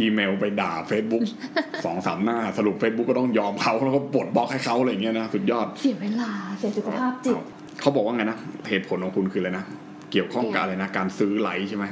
[0.00, 1.24] อีเมลไปด่า Facebook
[1.84, 7.36] สองสามหน้าสรุป Facebook ก็ต้องยอมเขาแล้วก็ปลดบล็อกให้เขาอะไรเงี้ยนะสุดยอดเสียเวลาเสียสุขภาพจิต
[7.80, 8.38] เขาบอกว่าไงนะ
[8.68, 9.64] เหตุผลของคุณคืออะไรนะ
[10.12, 11.84] เกี่ยวข้องกับอะไรนะการซื้อไลค์ใช่ไหม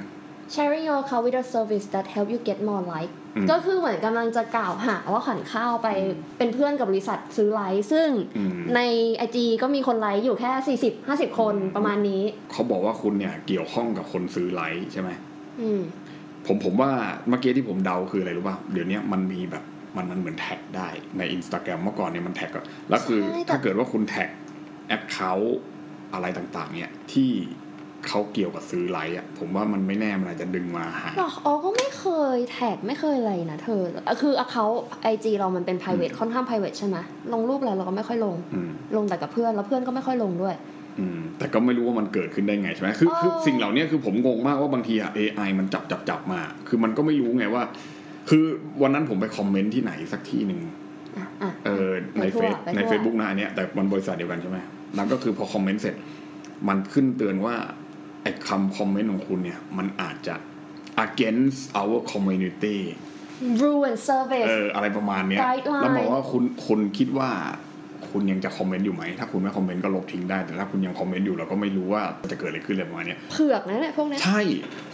[0.54, 5.88] sharing your account with a service that help you get more like อืมก็คือเหมือนกำลังจะกล่าวหาว่าขันข้าวไป
[6.38, 8.80] เป็นเพื่อนกับบริษัทซื้อไลค์ซึ่งอืมใน
[9.26, 15.11] IG ก็มีคนไลค์อยู่แค่ 40 50 คนประมาณนี้ เขาบอกว่าคุณเนี่ยเกี่ยวข้องกับคนซื้อไลค์ใช่ไหม
[15.61, 15.80] อืม
[16.46, 16.90] ผมผมว่า
[17.28, 19.64] เมื่อกี้ที่ผมเดาคืออะไรรู้ป่ะเดี๋ยวนี้มันมีแบบ
[19.96, 24.28] มันมันเหมือนแท็กได้ในอินสตาแกรมเมื่อก่อนเนี่ยมันแท็กอะแล้วคือใช่แต่ถ้าเกิดว่าคุณแท็ก
[24.88, 25.58] แอคเคาท์
[26.14, 27.30] อะไรต่างๆ เนี่ยที่
[28.06, 32.06] เขาเกี่ยวกับซื้อไลค์อะผมว่ามันไม่แน่มันอาจจะดึงมาหาหรออ๋อก็ไม่เค
[32.37, 34.76] ยแท็กไม่เคยอะไรนะเธออะคือ account
[35.12, 36.96] IG เรามันเป็น private ค่อนข้าง private ใช่ไหม
[37.32, 40.54] ลงรูปอะไรเราก็ไม่ค่อยลงอืมลงแต่กับเพื่อนแล้วเพื่อนก็ไม่ค่อยลงด้วย
[40.98, 47.62] อืมแต่ก็ไม่รู้ว่ามันเกิดขึ้นได้ไงใช่ไหมคือคือเออสิ่งเหล่านี้คือผมงงมากว่าบางทีอะ AI มันจับจับจับมา คือมันก็ไม่รู้ไงว่า
[48.30, 48.44] คือ
[48.82, 50.61] วันนั้นผมไปคอมเมนต์ที่ไหนสักที่หนึ่ง
[51.18, 54.58] อะอะเออในไปทั่เฟวซไปในทั่วเฟซบุ๊กนะอันเนี้ยแต่มันบริษัทเดียวกันใช่ไหม
[54.96, 55.94] แล้วก็คือพอคอมเมนต์เสร็จ
[56.68, 57.54] มันขึ้นเตือนว่า
[58.22, 60.35] ไอ้คำคอมเมนต์ของคุณเนี่ย มันอาจจะ
[61.07, 62.78] against our community
[63.61, 67.31] rule and service เอออะไรประมาณเนี้ย Guideline แล้วบอกว่าคุณคุณคิดว่า
[68.11, 72.02] คุณยังจะคอมเมนต์อยู่ไหม ถ้าคุณไม่คอมเมนต์ก็ลบทิ้งได้ แต่ถ้าคุณยังคอมเมนต์อยู่เราก็ไม่รู้ว่า
[72.33, 74.40] จะเกิดอะไรขึ้นอะไรประมาณเนี้ยเผือกนะเนี่ยพวกเนี้ยใช่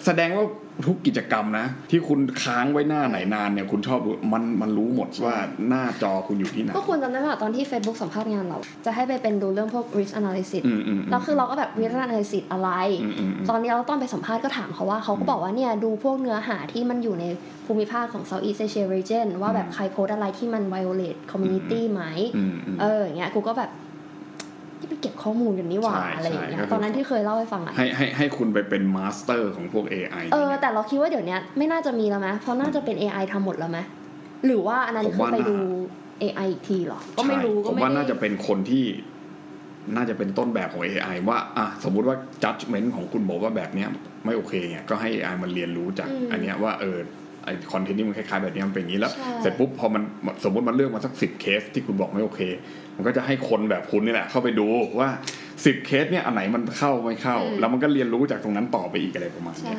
[0.04, 0.44] แสดงว่า
[0.87, 5.34] ทุกกิจกรรมนะ ที่คุณค้างไว้หน้าไหนนานเนี่ยคุณชอบดูมันมันรู้หมดว่า
[5.68, 12.70] หน้าจอคุณอยู่ที่ไหน ก็คุณจำได้ป่ะตอนที่ Facebook สัมภาษณ์งานเรา จะให้ไปเป็นดูเรื่องพวก risk analysis อืมอืมมแล้วคือเราก็แบบ risk analysis อะไร
[13.02, 17.24] อืมอืมอืมตอนนี้เราต้องไปสัมภาษณ์ก็ถามเขาว่าเขาก็บอกว่าเนี่ยดูพวกเนื้อหาที่มันอยู่ใน
[17.66, 22.02] ภูมิภาคของ Southeast Asia region ว่าแบบใครโพสต์อะไรที่มัน violate community ไหม
[22.37, 23.83] อืมอืมเอออย่างเงี้ยกูก็แบบที่ไป
[25.04, 33.78] เก็บข้อมูลกันนี่หว่าใช่อะไรอย่างเงี้ยใช่ก็คือตอนนั้นที่เคยเล่าให้ฟังอะให้ให้ให้คุณไปเป็น master ของพวก AI เออนี่ยแต่เราคิดว่าเดี๋ยวเนี้ยไม่น่าจะมีแล้วไหมเพราะน่าจะเป็น AI ทำหมดแล้วไหม
[34.46, 35.56] หรือว่าอันนั้นผมคือว่าไปน่าดู
[36.22, 38.84] AI อีกทีเหรอ ก็ไม่รู้ใช่ก็ผมไม่ว่าได้น่าจะเป็นคนที่
[39.96, 43.88] น่าจะเป็นต้นแบบของ AI ว่าอะสมมุติว่า judgment ของคุณบอกว่าแบบเนี้ย
[44.24, 46.98] ไม่โอเคเนี่ยก็ให้ AI มันเรียนรู้จากอืมอันเนี้ยว่าเออ
[47.44, 50.02] ไอคอนเทนต์นี่มันคล้ายๆแบบนี้มันเป็นอย่างนี้แล้วใช่เสร็จปุ๊บพอมัน
[50.44, 52.40] สมมติมันเลือกมาสักสิบเคสที่คุณบอกไม่โอเค
[52.96, 54.66] มันก็จะให้คนแบบคุณนี่แหละ เข้าไปดู
[54.98, 55.09] ว่า
[55.64, 59.78] สิบเคสเนี่ยอันไหนมันเข้าไม่เข้า แล้วมันก็เรียนรู้จากตรงนั้นต่อไปอีกอะไรประมาณใช่เนี้ย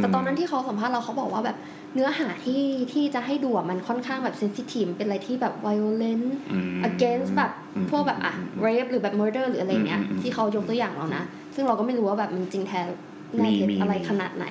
[0.00, 1.56] แต่อืมตอนนั้นที่เขาสัมภาษณ์เราเขาบอกว่าแบบ
[1.94, 11.22] เนื้อหาที่ที่จะให้ดูอะมันค่อนข้างแบบเซนซิทีฟเป็นอะไรที่แบบ violent อืม against แบบอืมพวกแบบอะ rape หรือแบบ murder หรืออะไรเงี้ยอืมอืมที่เขายกตัวอย่างเรานะ
[11.54, 12.80] ซึ่งเราก็ไม่รู้ว่าแบบมันจริงแท้
[13.36, 14.46] แน่มีเท็จมีอะไรมีขนาดไหน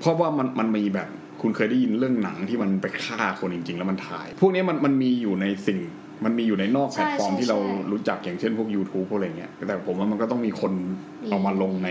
[0.00, 1.08] เพราะว่ามันมันมีแบบ
[1.46, 5.78] คุณเคยได้ยินเรื่องหนังที่มันไปฆ่าคนจริง ๆ แล้วมันถ่าย พวกนี้มันมันมีอยู่ในสิ่ง
[6.24, 10.72] มันมีอยู่ในนอกใช่แพลตฟอร์มใช่ที่เราใช่รู้จักอย่างเช่นพวก YouTube พวกอะไรเงี้ยแต่ผมว่ามันก็ต้องมีคน
[11.22, 11.90] มีเอามาลงใน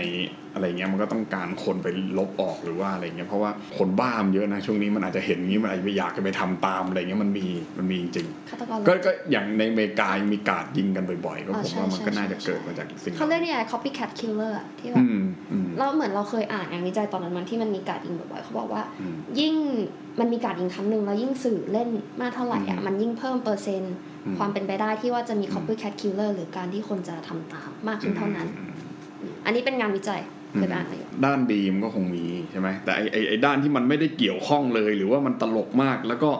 [0.54, 7.46] อะไรเงี้ยมันก็ต้องการคนไปลบออกหรือว่าอะไรเงี้ยเพราะว่าคนบ้ามนเยอะนะช่วงนี้มันอาจจะเห็นงี้มันอาจจะอยากจะไปทำตามอะไรเงี้ยมันมี
[7.78, 19.54] มันมีจริงฆาตกรๆก็ก็อย่างในอเมริกามีการยิงกันบ่อยๆก็อ่าผมใช่ว่ามันก็ใช่น่าจะใช่เกิดมาจากสิ่งเขาเรียกเนี่ย copycat killer อะที่แบอืบมอืมเราเหมือนเราเคยอ่านงานวิจัยตอนนั้นมันที่มันมีการยิงบ่อยๆเขาบอกว่าอืมยิ่ง
[20.20, 21.88] มันมีการยิงครั้งหนึ่งแล้วยิ่งสื่อเล่น
[22.20, 28.48] มากเท่าไหร่อะอืมมันยิ่งเพิ่มเปอร์เซ็นต์อืมความเป็นไปได้ที่ว่าจะมีอืม copycat killer หรือการที่คนจะทำตามมากขึ้นเท่านั้น
[29.44, 30.20] อันนี้เป็นงานวิจัย
[30.54, 36.30] เคยไปอ่านมาอยู่ด้านดีมนก็คงมีใช่ไหมแต่ไอไอไอด้านที่มันไม่ได้เกี่ยวข้องเลย หรือว่ามันตลกมากแล้วก็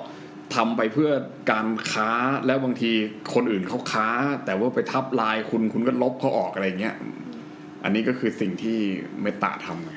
[0.54, 1.10] ทำไปเพื่อ
[1.50, 2.10] การค้า
[2.46, 2.90] แล้วบางที
[3.34, 4.08] คนอื่นเขาค้า
[4.44, 6.94] แต่ว่าไปทับลายคุณคุณก็ลบเขาออกอะไรเงี้ย
[7.84, 8.78] อันนี้ก็คือสิ่งที่
[9.22, 9.94] เมตาทำไง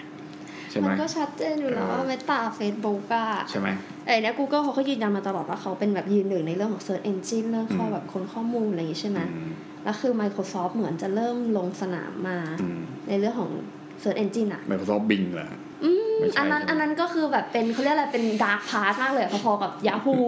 [0.71, 3.67] ใช่ไหมมันก็ชัดเจนอยู่แล้วเออว่าเมตาเฟซบุ๊กอะใช่ไหม
[4.05, 9.49] ไอ้เนี่ย Google เขาก็ยืนยันมาตลอดว่าเขาเป็นแบบยืนหนึ่งในเรื่องของ Search Engine เรื่องข้ออืมแบบคนข้อมูลอะไรอย่างงี้ใช่ไหมอืม
[9.83, 13.51] แล้วคือ Microsoft เหมือนจะเริ่มลงสนามมาอืมในเรื่องของ
[14.03, 15.49] Search Engine อะ Microsoft Bing เหรอ
[15.83, 20.21] อืมไม่ใช่อันนั้นใช่ไหมอันนั้นก็คือแบบเป็นเขาเรียกอะไรเป็น dark part มากเลยพอๆกับ Yahoo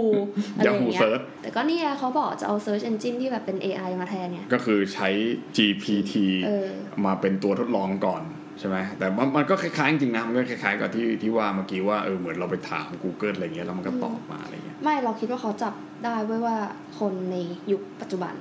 [0.55, 5.09] อะไรอย่าง Yahoo เงี้ย Search แต่ก็เนี่ยเขาบอกจะเอา Search Engine ที่แบบเป็น AI มาแทนเนี่ย ก็คือใช้
[5.55, 6.13] GPT
[6.45, 6.67] เออ
[7.05, 8.21] มาเป็นตัวทดลองก่อน
[8.59, 15.73] ใช่ไหมแต่มันมันก็คล้ายๆจริงๆนะมันก็คล้ายๆกับที่ที่ว่าเมื่อกี้ว่าเออเหมือนเราไปถาม Google อะไรเงี้ยแล้วมันก็ตอบมาอะไรเงี้ยไม่เราคิดว่าเขาจับ
[16.05, 16.55] ได้ไว้ว่า
[16.99, 17.35] คนใน
[17.71, 18.33] ยุคปัจจุบัน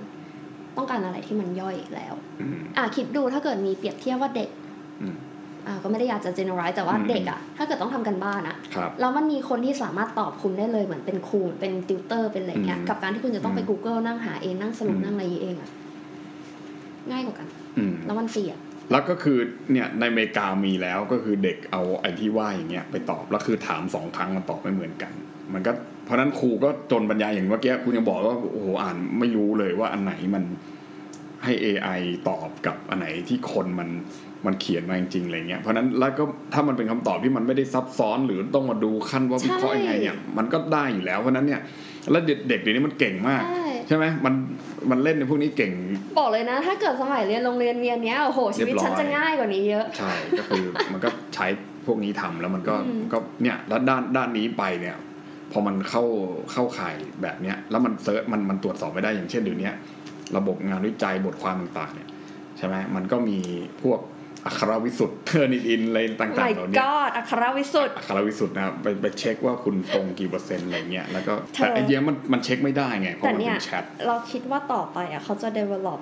[0.76, 4.50] ต้องการอะไรที่มันย่อยแล้วอืมอะคิดดูถ้าเกิดมีเปรียบเทียบว่าเด็ก
[5.02, 5.16] อืม
[5.66, 15.70] อะก็ไม่ได้อยากจะ generalize แต่ว่าอืมเด็กอะถ้าเกิดต้องทำกันบ้านอะครับแล้วมันมีคนที่สามารถตอบคุณได้เลยเหมือนเป็นครูเป็นติวเตอร์เป็นอะไรเงี้ยอืมกับการที่คุณจะต้องไปอืม Google นั่งหาเองนั่งสรุปอืมนั่งอะไรเองอะ
[17.10, 19.38] ง่ายกว่ากันอืมแล้วมันฟรีอะ แล้วก็คือ
[19.72, 25.12] เนี่ยในอเมริกามีแล้วก็คือเด็กเอาไอ้ที่ว่าอย่างเงี้ยไปตอบแล้วคือถามสองครั้งมันตอบไม่เหมือนกัน
[25.54, 25.72] มันก็
[26.04, 30.44] เพราะนั้นครูก็จนบรรยายอย่างเมื่อกี้คุณยังบอกว่าโอ้โหอ่านไม่รู้เลยว่าอันไหนมัน
[31.44, 33.88] ให้ AI ตอบกับอันไหนที่คนมัน
[34.46, 41.60] มันเขียนมาจริงๆอะไรเงี้ยเพราะนั้นแล้วก็ถ้ามันเป็นคำตอบที่มันไม่ได้ซับซ้อนหรือต้องมาดูขั้นว่าวิเคราะห์ยังไงเนี่ยมันก็ได้อยู่แล้วเพราะนั้นเนี่ย
[42.10, 44.34] แล้วเด็กเด็กเดี๋ยวนี้มันเก่งมาก ใช่ ใช่ไหมมัน
[44.90, 45.72] มันเล่นในพวกนี้เก่ง
[46.18, 51.46] บอกเลยนะ ถ้าเกิดสมัยเรียนโรงเรียนเรียนเนี้ยโอ้โหชีวิตเรียบร้อยฉันจะง่ายกว่านี้เยอะ ใช่ก็คือมันก็ใช้
[51.86, 54.96] พวกนี้ทำแล้วมันก็อืมก็เนี่ยแล้วด้านด้านนี้ไปเนี่ย
[55.52, 56.04] พอมันเข้า
[56.52, 59.70] เข้าข่ายแบบเนี้ย แล้วมันเซิร์ชมันมันตรวจสอบไม่ได้อย่างเช่นเดี๋ยวนี้
[60.36, 62.08] ระบบงานวิจัยบทความต่างๆเนี่ย
[62.58, 63.38] ใช่ไหมมันก็มี
[63.82, 64.00] พวก
[64.48, 76.00] อักขรวิสุทธ์เทอร์นิอินอะไรต่าง my ๆเหล่านี้ god อัครวิสุทธ์อักขรวิสุทธ์นะครับไปไปเช็คว่าคุณตรงกี่เปอร์เซ็นต์อะไรเงี้ยแล้วก็เธอแต่ไอเดียมันมันเช็คไม่ได้ไงเพราะแต่มันเนี่เป็ยนแชทเราคิดว่าต่อไปอะเขาจะ develop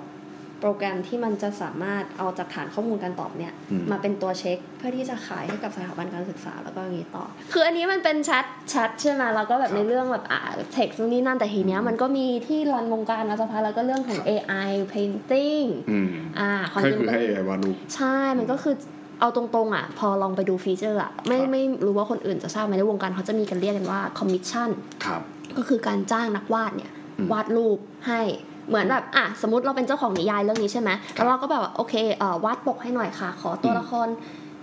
[0.59, 10.41] โปรแกรมที่มันจะสามารถเอาจากฐานข้อมูลการตอบเนี่ยอืมมาเป็นตัวเช็คเพื่อที่จะขายให้กับสถาบันการศึกษาแล้วก็อย่างนี้ต่อ คืออันนี้มันเป็นแชทแชทใช่ไหมแล้วก็แบบในเรื่องแบบอ่า
[10.73, 18.75] เท็กซ์นี่นั่นแต่ทีเนี้ยมันก็มีที่รันวงการมาสักพักแล้วก็เรื่องของ AI painting อืมอ่าก็คือให้ content วาดรูปใช่ มันก็คือ
[19.19, 24.69] เอาตรงๆอะ พอลองไปดู feature อะไม่ครับไม่รู้ว่าคนอื่นจะทราบไหมในวงการเขาจะมีกันเรียกกันว่าคอมมิชชั่น
[25.05, 25.21] ครับ
[25.57, 28.21] ก็คือการจ้างนักวาดเนี่ยอืมวาดรูปให้
[28.67, 34.07] เหมือนแบบอะสมมติเราเป็นเจ้าของนิยายเรื่องนี้ใช่ไหมครับแล้วเราก็แบบว่าโอเคเอ่อวาดปกให้หน่อยค่ะ ขอตัวอืมละคร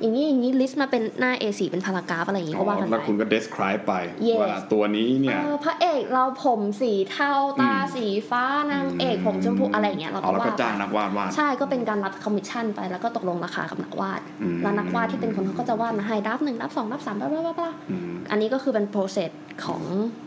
[0.05, 3.95] อย่างนี้อย่างนี้ list มาเป็นหน้า A4 เป็น paragraph อะไรอย่างงี้อ๋อก็ว่ากันแล้วไปคุณก็ describe ไป
[4.29, 19.31] Yes ว่าตัวนี้เนี่ยเออพระเอกเราผมสีเทาตาอืมสีฟ้านางเอกผมชมพูอะไรอย่างเงี้ยเราอ๋อก็แล้วก็วาดจ้างนักวาดวาดใช่ก็เป็นการรับคอมมิชชั่นไปแล้วก็ตกลงราคากับนักวาดอืมแล้วนักวาดที่เป็นคนเขาก็จะวาดมาให้ draft หนึ่ง draft สอง draft สาม blah blah blah อืมอันนี้ก็คือเป็น process
[19.65, 19.83] ของ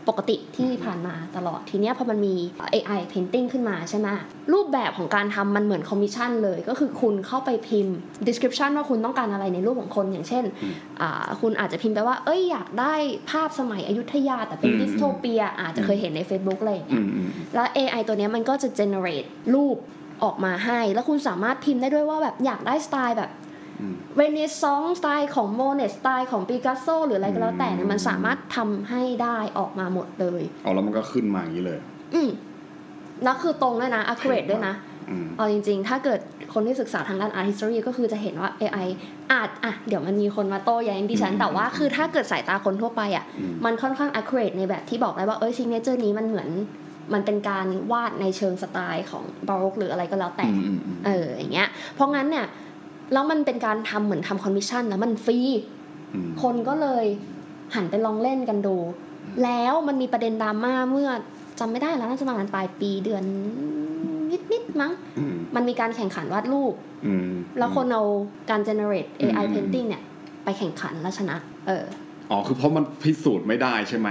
[0.07, 2.35] ปกติที่ผ่านมาตลอดทีเนี้ยพอมันมี
[2.73, 4.09] AI painting ขึ้นมาใช่ไหม
[4.53, 7.95] รูปแบบของการทำมันเหมือนคอมมิชชั่นเลย ก็คือคุณเข้าไปพิมพ์
[8.27, 12.93] description ว่าคุณต้องการอะไรในรูปของคนอย่างเช่นอืมอ่าคุณอาจจะพิมพ์ไปว่า เอ้ยอยากได้
[13.31, 19.77] ภาพสมัยอยุธยาแต่เป็นอืมดิสโทเปีย อาจจะเคยเห็นใน Facebook อะไรอย่างเงี้อืมอืมแล้ว AI ตัวเนี้ยมันก็จะ generate รูป
[20.23, 23.31] ออกมาให้ แล้วคุณสามารถพิมพ์ได้ด้วยว่าแบบอยากได้สไตล์แบบ
[23.79, 31.79] อืมเรเนซองส์สไตล์ของโมเนต์สไตล์ของปิกัสโซหรืออะไรก็แล้วแต่เนี่ยมันสามารถทำให้ได้ออกมาหมดเลย อ๋อแล้วมันก็ขึ้นมาอย่างนี้เลย
[32.15, 32.29] อืม
[33.23, 34.75] แล้วคือตรงด้วยนะ accurate ด้วยนะ
[35.09, 36.19] อืมเอาจริง ๆ ถ้าเกิด
[36.53, 38.87] คนที่ศึกษาทางด้าน art history ก็คือจะเห็นว่า AI
[39.31, 46.49] อาจอะเดี๋ยวมันมีคนมาโต้แย้งดิฉันอืมแต่ว่าคือถ้าเกิดสายตาคนทั่วไปอะอืมมันค่อนข้าง accurate ในแบบที่บอกได้ว่าเอ้ย signature นี้มันเหมือน
[47.13, 52.45] มันเป็นการวาดในเชิงสไตล์ของบาร็อกหรืออะไรก็แล้วแต่อืมอืมอืมเอออย่างเงี้ย เพราะงั้นเนี่ย
[53.13, 55.39] แล้วมันเป็นการทำเหมือนทำคอมมิชชั่นแล้วมันฟรี
[56.13, 57.05] อืมคนก็เลย
[57.75, 58.75] หันไปลองเล่นกันดู
[59.43, 61.09] แล้วมันมีประเด็นดราม่าเมื่อ
[61.59, 63.23] จำไม่ได้แล้วน่าจะประมาณปลายปีเดือน
[64.51, 66.73] นิดๆมั้งอืมมันมีการแข่งขันวาดรูป
[67.05, 68.03] อืมแล้วคนเอา
[68.49, 70.03] การ generate อืม AI อืม painting เนี่ย
[70.43, 71.85] ไปแข่งขันแล้วชนะ เออ
[72.29, 74.09] อ๋อคือเพราะมันพิสูจน์ไม่ได้ใช่ไหม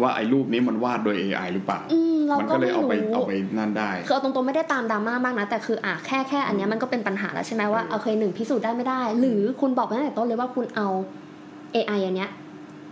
[0.00, 10.88] ว่าไอ้รูปนี้มันวาดโดย AI หรือเปล่าอืมเรามันก็ก็เลยไม่เอาไปรู้เอาไปนั่นได้ คือเอาตรงๆไม่ได้ตามดราม่ามากนะ แต่คืออะแค่แค่อันเนี้ยมันก็เป็นปัญหาแล้วใช่ไหมว่าเออโอเคหนึ่งพิสูจน์ได้ไม่ได้ หรือคุณบอกมาตั้งแต่ต้นเลยว่าคุณเอา
[11.74, 12.30] AI อันเนี้ย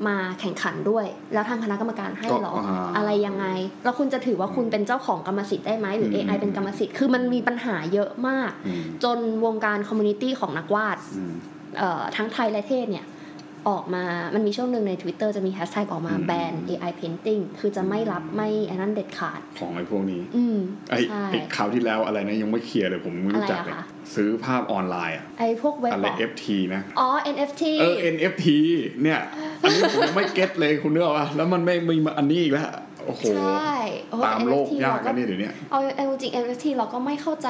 [0.09, 3.47] มาแข่งขันด้วย แล้วทางคณะกรรมการให้ก็เหรออ่าอะไรยังไง
[3.85, 11.35] แล้วคุณจะถือว่าคุณเป็นเจ้าของกรรมสิทธิ์ได้ไหมหรือม AI เป็นกรรมสิทธิ์คือมันมีปัญหาเยอะมากอืมจนวงการ community ของนักวาดอืม
[11.79, 13.07] เอ่อทั้งไทยและเทศเนี่ย
[13.71, 20.57] ออกมา มันมีช่วงหนึ่งใน Twitter จะมีแฮชแท็กออกมาอืมแบน AI painting คือจะไม่รับไม่อันนั้นเด็ดขาด ของไอ้พวกนี้ อืม
[20.91, 28.47] ไอ้ใช่ไอ้คราวที่แล้วอะไรนะยังไม่เคลียร์เลยผมไม่รู้จักอะไรเลยอะคะ ซื้อภาพออนไลน์อะไอ้พวกเว็บอะไรบอก FT นะ อ๋อ NFT เออ NFT
[29.03, 29.21] เนี่ย
[29.63, 32.69] อันนี้ผมยังไม่เก็ตเลยคุณเนื้อว่าแล้วมันไม่มีมาอันนี้อีกแล้ว
[33.07, 33.73] โอ้โหใช่
[34.11, 37.49] โอ้โหตามโลก NFT ยากเรกันนี่เดี๋ยวนี้เอาเอาจริง NFT เราก็ไม่เข้าใจ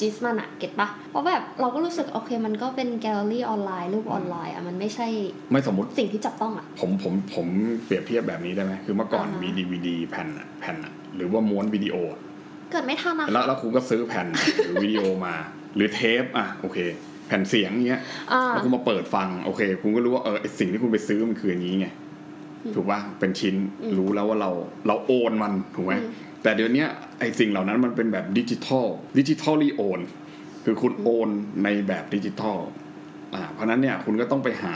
[0.00, 5.08] จิสมันอะเก็ตปะเพราะแบบเราก็รู้สึกโอเคมันก็เป็นแกลเลอรี่ออนไลน์รูปออนไลน์อะมันไม่ใช่
[5.50, 7.46] ไม่สมมติสิ่งที่จับต้องอะผมผมผม
[7.84, 12.20] เปรียบเทียบแบบนี้ได้ไหมคือเมื่อก่อนอ่ามีมีดีวดีแผ่นอะแผ่นอะหรือว่าม้วนวิดีโออะ
[12.72, 14.26] เกิดไม่ทันอะแล้วแล้วคุณก็ซื้อแผ่น
[14.66, 15.34] หรือวิดีโอมา
[15.76, 16.78] หรือเทปอะโอเค
[17.26, 18.02] แผ่นเสียงเงี้ย
[18.32, 21.86] อ่าแล้วคุณมาเปิดฟังโอเค คุณก็รู้ว่าเออไอสิ่งที่คุณไปซื้อมันคืออย่างนี้ไง
[22.64, 24.50] อืมถูกป่ะเป็นชิ้นอืมรู้แล้วว่าเรา
[24.86, 26.10] เราโอนมันถูกไหมอืม
[26.42, 26.84] แต่เดี๋ยวนี้
[27.20, 28.86] ไอสิ่งเหล่านั้นมันเป็นแบบดิจิทัล
[29.18, 30.00] ดิจิทัลรีโอน
[30.64, 31.28] คือคุณโอน
[31.64, 32.89] ในแบบดิจิทัลอ่า
[33.52, 34.74] เพราะฉะนั้นเนี่ยคุณก็ต้องไปหา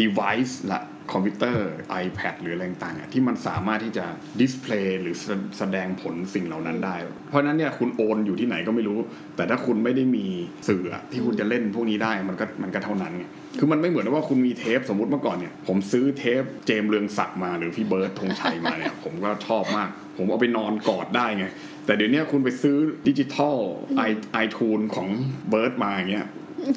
[0.00, 0.80] device ละ
[1.12, 1.68] คอมพิวเตอร์
[2.04, 4.04] iPad หรืออะไรต่างๆที่มันสามารถที่จะ
[4.40, 5.16] display หรือ
[5.58, 6.96] แสดงผลสิ่งเหล่านั้นได้
[7.28, 8.98] เพราะฉะนั้นเนี่ยคุณโอนอยู่ที่ไหนก็ไม่รู้
[9.36, 10.26] แต่ถ้าคุณไม่ได้มี
[10.68, 13.24] สื่อที่คุณจะเล่นพวกนี้ได้มันก็มันก็เท่านั้นไง
[13.58, 21.46] คือมันไม่เหมือนว่าคุณมีเทปสมมติเมื่อก่อนเนี่ยผมซื้อเทปเจมเรืองศักดิ์มาหรือพี่เบิร์ดธงชัยมาเนี่ยผมก็ชอบมาก ผมเอาไปนอนกอดได้ไง
[21.86, 22.76] แต่เดี๋ยวนี้คุณไปซื้อ
[23.08, 23.56] ดิจิทัล
[23.96, 25.08] ไอ iTunes ของ
[25.50, 26.26] เบิร์ดมาอย่างเงี้ย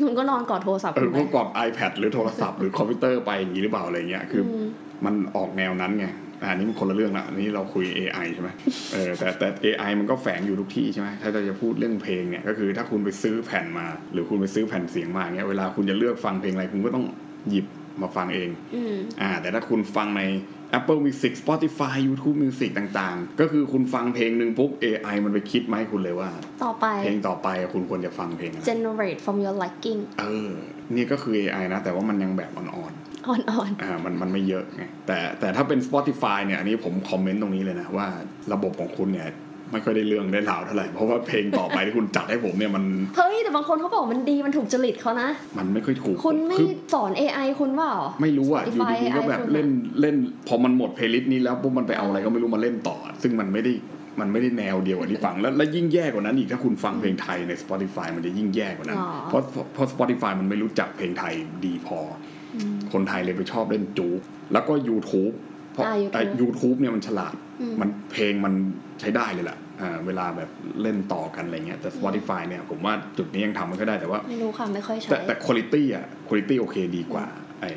[0.02, 4.68] คุณก็นอนกอดโทรศัพท์เออคุณไปก็กอด iPad หรือโทรศัพท์หรือคอมพิวเตอร์ไปอย่างนี้หรือเปล่าอะไรเงี้ยคืออม
[5.06, 6.08] มันออกแนวนั้นไง
[6.44, 8.50] อะอันนี้มันคนละเรื่องละอันนี้เราคุย AI ใช่ไหม
[8.94, 17.06] เออแต่แต่ AI มันก็แฝงอยู่ทุกที่ใช่ไหมถ้าเราจะพูดเรื่องเพลงเนี่ยก็คือถ้าคุณไปซื้อแผ่นมา หรือคุณไปซื้อแผ่นเสียงมาเงี้ยเวลาคุณจะเลือกฟังเพลงอะไรคุณก็ต้อง
[17.50, 17.66] หยิบ
[18.02, 20.24] มาฟังเองอืมอ่าแต่ถ้าคุณฟังใน
[20.78, 26.30] Apple Music Spotify YouTube Music ต่างๆ ก็คือคุณฟังเพลงหนึ่งปุ๊บ AI มันไปคิดมาให้คุณเลยว่า
[26.64, 30.52] ต่อไป เพลงต่อไปคุณควรจะฟังเพลงอะไร generate from your liking เออ
[30.96, 38.08] นี่ก็คือ AI นะ แต่ว่ามันยังแบบอ่อนๆอ่อนอ่ามันมันไม่เยอะไงแต่แต่ถ้าเป็น Spotify เนี่ยอันนี้ผมคอมเมนต์ตรงนี้เลยนะว่า
[38.54, 39.28] ระบบของคุณเนี่ย
[39.74, 49.68] ไม่ค่อยได้เรื่องได้ราวเท่าไหร่เพราะว่าเพลงต่อไปที่คุณจัดให้ผมเนี่ยมันๆเฮ้ยแต่บางคนเขาบอกมันดีมันถูกจริตเขานะ มันไม่ค่อยถูกคุณไม่คือสอน AI คุณเปล่าไม่รู้อะอยู่ Spotify ดีๆก็แบบ AI เล่น
[50.02, 50.16] เล่น
[50.48, 53.74] พอมันหมด playlist นี้แล้วปุ๊บมันไปเอาอะไรก็ไม่รู้มาเล่นต่อ ซึ่งมันไม่ได้
[54.22, 59.42] มันไม่ได้แนวเดียวกับที่ฟังแล้วแล้วยิ่งแย่กว่านั้นอีกถ้าคุณฟังเพลงไทยใน Spotify มันจะยิ่งแย่กว่านั้นอ๋อเพราะ
[59.74, 61.34] เพราะ Spotify มันไม่รู้จักเพลงไทย
[61.66, 62.00] ดีพอ
[62.56, 64.20] อืมคนไทยเลยไปชอบเล่นจู๊ก
[64.54, 65.34] แล้วก็ YouTube
[65.72, 68.54] เพราะอ่า YouTube แต่ YouTube เนี่ยมันฉลาดอืมมันเพลงมัน
[69.00, 69.63] ใช้ได้เลยแหละอ่า
[70.06, 70.50] เวลาแบบ
[70.82, 77.26] เล่นต่อกันอะไรเงี้ยแต่ Spotify เนี่ยผมว่าจุดนี้ยังทำมันก็ได้แต่ว่า ไม่รู้ค่ะ ไม่ค่อยใช้ แต่แต่ quality อะ quality โอเคดีกว่า
[77.60, 77.72] ไอ้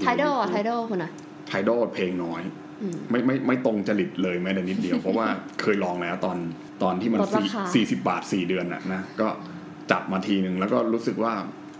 [0.00, 1.10] ไทดอลอะไทดอลคุณอะ
[1.48, 2.42] ไทดอลเพลงน้อย
[2.82, 5.26] อืมไม่ไม่ไม่ตรงจริตเลยแม้แต่นิดเดียว เพราะว่า
[5.60, 6.36] เคยลองแล้วตอน
[6.82, 9.28] ตอนที่มันลดราสี่คาสี่สิบบาทสี่เดือนอะนะก็
[9.90, 11.32] จับมาทีหนึ่งแล้วก็รู้สึกว่า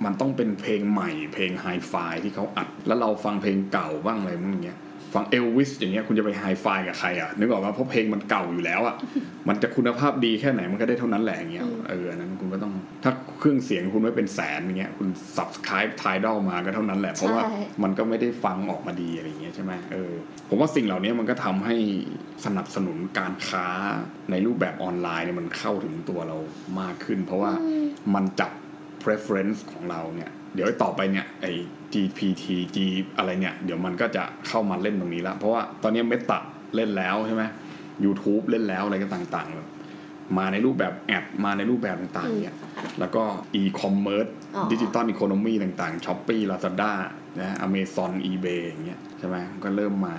[0.05, 4.79] มันต้องเป็นเพลงใหม่ เพลงไฮไฟที่เขาอัด แล้วเราฟังเพลงเก่าบ้างอะไรบ้างอย่างเงี้ย
[5.15, 8.97] ฟังเอลวิสอย่างเงี้ยคุณจะไปไฮไฟกับใครอะนึกออกว่าเพราะเพลงมันเก่าอยู่แล้วอะ
[9.49, 12.73] มันจะคุณภาพดีแค่ไหนมันก็ได้เท่านั้นแหละอย่างเงี้ยอืมเอออันนั้นคุณก็ต้อง
[13.05, 20.13] ถ้าเครื่องเสียงคุณไม่เป็นแสนอย่างเงี้ยคุณ subscribe Tidal มาก็เท่านั้นแหละ เพราะว่าใช่มันก็ไม่ได้ฟังออกมาดีอะไรอย่างเงี้ยใช่ไหมเออ
[20.49, 21.77] ผมว่าสิ่งเหล่านี้มันก็ทำให้
[22.45, 23.67] สนับสนุนการค้า
[24.31, 26.37] ในรูปแบบออนไลน์เนี่ยมันเข้าถึงตัวเรา
[26.81, 28.53] มากขึ้น เพราะว่าอืมมันจับ
[29.05, 31.53] preference ของเราเนี่ย เดี๋ยวต่อไปเนี่ยไอ้
[31.93, 32.77] GPT G
[33.19, 36.39] อะไรเนี่ย เดี๋ยวมันก็จะเข้ามาเล่นตรงนี้ละเพราะว่าตอนนี้เมตา
[36.77, 37.45] เล่นแล้วใช่ไหม
[38.05, 39.69] YouTube เล่นแล้วอะไรก็ต่างๆแบบ
[40.39, 42.57] มาในรูปแบบแอดมาในรูปแบบต่างๆเนี่ย
[42.99, 43.23] แล้วก็
[43.61, 46.93] e-commerce อ๋อดิจิตอลอีโคโนมีต่างๆ Shopee Lazada
[47.41, 50.17] นะ Amazon eBay อย่างเงี้ยใช่ไหมก็เริ่มมา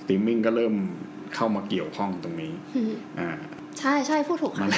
[0.00, 0.74] สตรีมมิ่งก็เริ่ม
[1.34, 3.28] เข้ามาเกี่ยวข้องตรงนี้อืมอ่า
[3.80, 4.70] ใช่ใช่พูดถูกมันค่ะ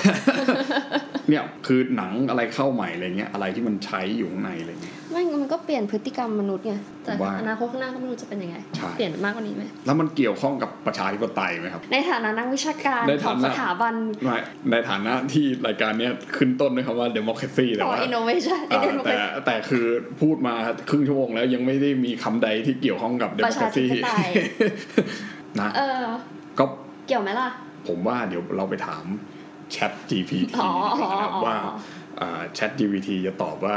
[1.28, 14.38] เนี่ยคือหนังอะไรเข้าใหม่อะไรเงี้ยอะไรที่มันใช้อยู่ข้างในอะไรเงี้ยไม่มันก็เปลี่ยนพฤติกรรมมนุษย์ไงแต่ว่าอนาคตข้างหน้าก็ไม่รู้จะเป็นยังไงใช่เปลี่ยนมากกว่านี้ไหมแล้วมันเกี่ยวข้องกับประชาธิปไตยไหมครับ ในฐานะนักวิชาการในขอฐางนะสถาบันไม่
[14.70, 19.86] ในฐานะที่รายการเนี้ยขึ้นต้นด้วยคำว่า democracy แต่ขอว่า innovation อ่าแต่แต่คือ
[20.20, 20.54] พูดมา
[20.90, 24.28] ครึ่งชั่วโมงแล้วยังไม่ได้มีคำใดที่เกี่ยวข้องกับประชาธิ democracy ปไตย
[25.60, 26.04] นะเออ
[26.58, 26.64] ก็
[27.08, 27.48] เกี่ยวไหมล่ะ
[27.88, 29.04] ผมว่าเดี๋ยวเราไปถาม
[29.74, 31.56] Chat GPT อ๋อดีกว่านะครับอ๋อว่า
[32.20, 33.76] อ่า Chat GPT จะตอบว่า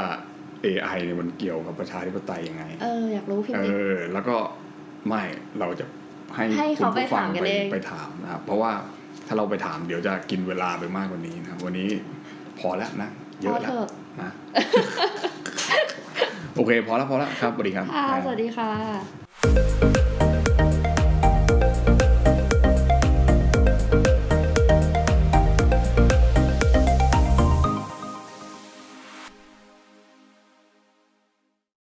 [0.66, 4.38] AI เนี่ยมันเกี่ยวกับประชาธิปไตยยังไง เออ อยากรู้พิมเอพ์ดิอแล้วก็
[5.08, 5.24] ไม่
[5.60, 5.86] เราจะ
[6.36, 8.72] ให้ให้คุณเขาไปผู้ฟังถามกันไปเองไปถามนะครับเพราะว่า
[9.28, 11.90] ถ้าเราไปถามเดี๋ยวจะกินเวลาไปมากกว่านี้นะครับ วันนี้
[12.60, 13.10] พอแล้วนะ
[13.42, 13.90] เยพออะแล้เถวอะ
[14.22, 14.32] นะ
[16.56, 20.31] โอเค พอแล้วพอแล้วครับสวัสดีครับค่ะสวัสดีค่ะ